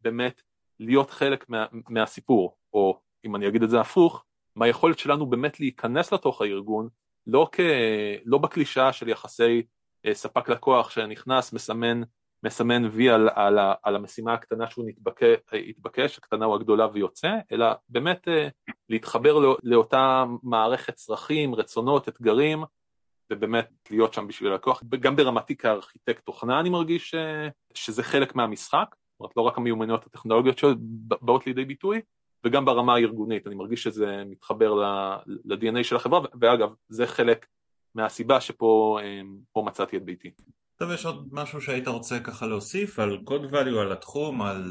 באמת 0.00 0.42
להיות 0.80 1.10
חלק 1.10 1.48
מה, 1.48 1.66
מהסיפור. 1.72 2.56
או 2.72 3.00
אם 3.24 3.36
אני 3.36 3.48
אגיד 3.48 3.62
את 3.62 3.70
זה 3.70 3.80
הפוך, 3.80 4.24
מהיכולת 4.56 4.98
שלנו 4.98 5.26
באמת 5.26 5.60
להיכנס 5.60 6.12
לתוך 6.12 6.42
הארגון, 6.42 6.88
לא, 7.26 7.48
כ... 7.52 7.60
לא 8.24 8.38
בקלישאה 8.38 8.92
של 8.92 9.08
יחסי 9.08 9.62
אה, 10.06 10.14
ספק 10.14 10.48
לקוח 10.48 10.90
שנכנס, 10.90 11.52
מסמן, 11.52 12.00
מסמן 12.42 12.84
וי 12.84 13.10
על, 13.10 13.28
על, 13.34 13.58
על 13.82 13.96
המשימה 13.96 14.32
הקטנה 14.32 14.70
שהוא 14.70 14.84
נתבקש, 14.88 15.36
התבקש, 15.68 16.18
הקטנה 16.18 16.46
או 16.46 16.54
הגדולה 16.54 16.86
ויוצא, 16.92 17.30
אלא 17.52 17.66
באמת 17.88 18.28
אה, 18.28 18.48
להתחבר 18.88 19.38
לא, 19.38 19.56
לאותה 19.62 20.24
מערכת 20.42 20.94
צרכים, 20.94 21.54
רצונות, 21.54 22.08
אתגרים, 22.08 22.64
ובאמת 23.32 23.68
להיות 23.90 24.14
שם 24.14 24.26
בשביל 24.26 24.52
הלקוח. 24.52 24.82
גם 25.00 25.16
ברמתי 25.16 25.56
כארכיטקט 25.56 26.24
תוכנה 26.24 26.60
אני 26.60 26.70
מרגיש 26.70 27.10
ש... 27.10 27.14
אה, 27.14 27.48
שזה 27.74 28.02
חלק 28.02 28.34
מהמשחק, 28.34 28.94
זאת 29.12 29.20
אומרת 29.20 29.36
לא 29.36 29.42
רק 29.42 29.58
המיומנויות 29.58 30.06
הטכנולוגיות 30.06 30.58
שבאות 30.58 31.46
לידי 31.46 31.64
ביטוי, 31.64 32.00
וגם 32.44 32.64
ברמה 32.64 32.94
הארגונית, 32.94 33.46
אני 33.46 33.54
מרגיש 33.54 33.82
שזה 33.82 34.22
מתחבר 34.26 34.74
ל-DNA 34.74 35.84
של 35.84 35.96
החברה, 35.96 36.20
ואגב, 36.40 36.68
זה 36.88 37.06
חלק 37.06 37.46
מהסיבה 37.94 38.40
שפה 38.40 38.98
אמ, 39.02 39.66
מצאתי 39.66 39.96
את 39.96 40.04
ביתי. 40.04 40.30
טוב, 40.76 40.90
יש 40.90 41.06
עוד 41.06 41.28
משהו 41.32 41.60
שהיית 41.60 41.88
רוצה 41.88 42.20
ככה 42.20 42.46
להוסיף 42.46 42.98
על 42.98 43.18
code 43.26 43.52
value, 43.52 43.78
על 43.80 43.92
התחום, 43.92 44.42
על 44.42 44.64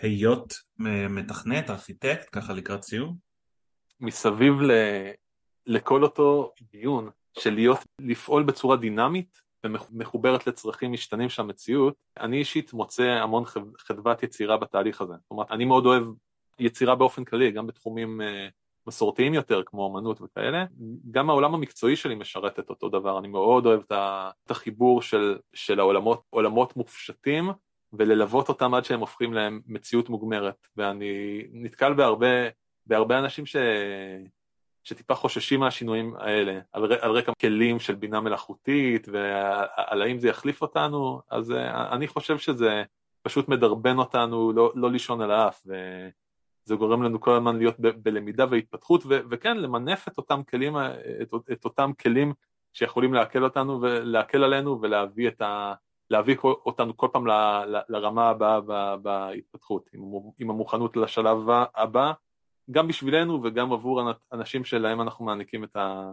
היות 0.00 0.54
מתכנת, 1.10 1.70
ארכיטקט, 1.70 2.28
ככה 2.32 2.52
לקראת 2.52 2.82
סיום? 2.82 3.23
מסביב 4.04 4.62
ל... 4.62 4.70
לכל 5.66 6.02
אותו 6.02 6.52
דיון 6.72 7.10
של 7.38 7.54
להיות, 7.54 7.78
לפעול 8.00 8.42
בצורה 8.42 8.76
דינמית 8.76 9.40
ומחוברת 9.64 10.46
לצרכים 10.46 10.92
משתנים 10.92 11.28
של 11.28 11.42
המציאות, 11.42 11.94
אני 12.20 12.36
אישית 12.36 12.72
מוצא 12.72 13.02
המון 13.02 13.44
חדוות 13.78 14.22
יצירה 14.22 14.56
בתהליך 14.56 15.00
הזה. 15.00 15.12
זאת 15.12 15.30
אומרת, 15.30 15.50
אני 15.50 15.64
מאוד 15.64 15.86
אוהב 15.86 16.04
יצירה 16.58 16.94
באופן 16.94 17.24
כללי, 17.24 17.50
גם 17.50 17.66
בתחומים 17.66 18.20
אה, 18.20 18.48
מסורתיים 18.86 19.34
יותר, 19.34 19.62
כמו 19.66 19.88
אמנות 19.88 20.20
וכאלה. 20.20 20.64
גם 21.10 21.30
העולם 21.30 21.54
המקצועי 21.54 21.96
שלי 21.96 22.14
משרת 22.14 22.58
את 22.58 22.70
אותו 22.70 22.88
דבר, 22.88 23.18
אני 23.18 23.28
מאוד 23.28 23.66
אוהב 23.66 23.80
את 23.92 24.50
החיבור 24.50 25.02
של, 25.02 25.38
של 25.54 25.80
העולמות, 25.80 26.22
עולמות 26.30 26.76
מופשטים, 26.76 27.50
וללוות 27.92 28.48
אותם 28.48 28.74
עד 28.74 28.84
שהם 28.84 29.00
הופכים 29.00 29.32
להם 29.32 29.60
מציאות 29.66 30.08
מוגמרת. 30.08 30.66
ואני 30.76 31.42
נתקל 31.52 31.94
בהרבה, 31.94 32.28
בהרבה 32.86 33.18
אנשים 33.18 33.46
ש... 33.46 33.56
שטיפה 34.84 35.14
חוששים 35.14 35.60
מהשינויים 35.60 36.14
האלה, 36.16 36.60
על, 36.72 36.92
על 37.00 37.10
רקע 37.10 37.32
כלים 37.40 37.80
של 37.80 37.94
בינה 37.94 38.20
מלאכותית 38.20 39.08
ועל 39.12 40.02
האם 40.02 40.18
זה 40.18 40.28
יחליף 40.28 40.62
אותנו, 40.62 41.20
אז 41.30 41.50
אה, 41.50 41.92
אני 41.92 42.08
חושב 42.08 42.38
שזה 42.38 42.82
פשוט 43.22 43.48
מדרבן 43.48 43.98
אותנו 43.98 44.52
לא, 44.52 44.72
לא 44.74 44.90
לישון 44.90 45.20
על 45.20 45.30
האף, 45.30 45.66
זה 46.64 46.74
גורם 46.74 47.02
לנו 47.02 47.20
כל 47.20 47.36
הזמן 47.36 47.58
להיות 47.58 47.80
ב- 47.80 47.88
בלמידה 48.02 48.46
והתפתחות, 48.50 49.02
ו- 49.06 49.20
וכן, 49.30 49.56
למנף 49.56 50.08
את 50.08 50.18
אותם 50.18 50.42
כלים, 50.42 50.76
את, 50.76 51.34
את 51.52 51.64
אותם 51.64 51.90
כלים 52.00 52.32
שיכולים 52.72 53.14
להקל 53.14 53.44
אותנו 53.44 53.80
ולהקל 53.82 54.44
עלינו 54.44 54.78
ולהביא 54.82 55.28
את 55.28 55.42
ה... 55.42 55.74
להביא 56.10 56.36
אותנו 56.42 56.96
כל 56.96 57.08
פעם 57.12 57.26
ל, 57.26 57.30
ל, 57.66 57.80
לרמה 57.88 58.28
הבאה 58.28 58.96
בהתפתחות, 58.96 59.90
עם, 59.92 60.02
עם 60.38 60.50
המוכנות 60.50 60.96
לשלב 60.96 61.38
הבא, 61.74 62.12
גם 62.70 62.88
בשבילנו 62.88 63.42
וגם 63.44 63.72
עבור 63.72 64.02
אנשים 64.32 64.64
שלהם 64.64 65.00
אנחנו 65.00 65.24
מעניקים 65.24 65.64
את, 65.64 65.76
ה, 65.76 66.10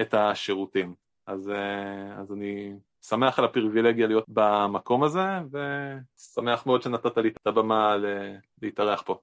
את 0.00 0.14
השירותים. 0.14 0.94
אז, 1.26 1.52
אז 2.18 2.32
אני 2.32 2.72
שמח 3.02 3.38
על 3.38 3.44
הפריבילגיה 3.44 4.06
להיות 4.06 4.24
במקום 4.28 5.04
הזה, 5.04 5.26
ושמח 5.52 6.66
מאוד 6.66 6.82
שנתת 6.82 7.16
לי 7.16 7.28
את 7.28 7.46
הבמה 7.46 7.96
להתארח 8.62 9.02
פה. 9.02 9.18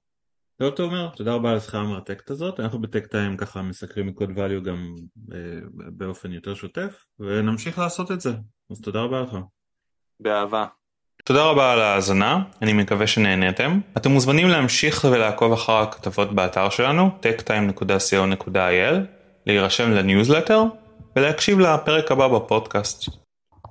טוב 0.57 0.69
תומר, 0.69 1.09
תודה 1.15 1.33
רבה 1.33 1.51
על 1.51 1.57
השיחה 1.57 1.77
המרתקת 1.77 2.29
הזאת, 2.29 2.59
אנחנו 2.59 2.81
בטק 2.81 3.07
טיים 3.07 3.37
ככה 3.37 3.61
מסקרים 3.61 4.07
מקוד 4.07 4.29
value 4.29 4.63
גם 4.63 4.95
אה, 5.33 5.59
באופן 5.73 6.31
יותר 6.31 6.53
שוטף 6.53 7.05
ונמשיך 7.19 7.79
לעשות 7.79 8.11
את 8.11 8.21
זה, 8.21 8.29
אז 8.71 8.81
תודה 8.81 9.01
רבה 9.01 9.21
לך. 9.21 9.37
באהבה. 10.19 10.65
תודה 11.27 11.43
רבה 11.43 11.71
על 11.71 11.81
ההאזנה, 11.81 12.39
אני 12.61 12.73
מקווה 12.73 13.07
שנהניתם. 13.07 13.79
אתם 13.97 14.11
מוזמנים 14.11 14.47
להמשיך 14.47 15.05
ולעקוב 15.11 15.53
אחר 15.53 15.73
הכתבות 15.73 16.33
באתר 16.33 16.69
שלנו, 16.69 17.09
techtime.co.il, 17.21 18.95
להירשם 19.45 19.91
לניוזלטר 19.91 20.63
ולהקשיב 21.15 21.59
לפרק 21.59 22.11
הבא 22.11 22.27
בפודקאסט. 22.27 23.24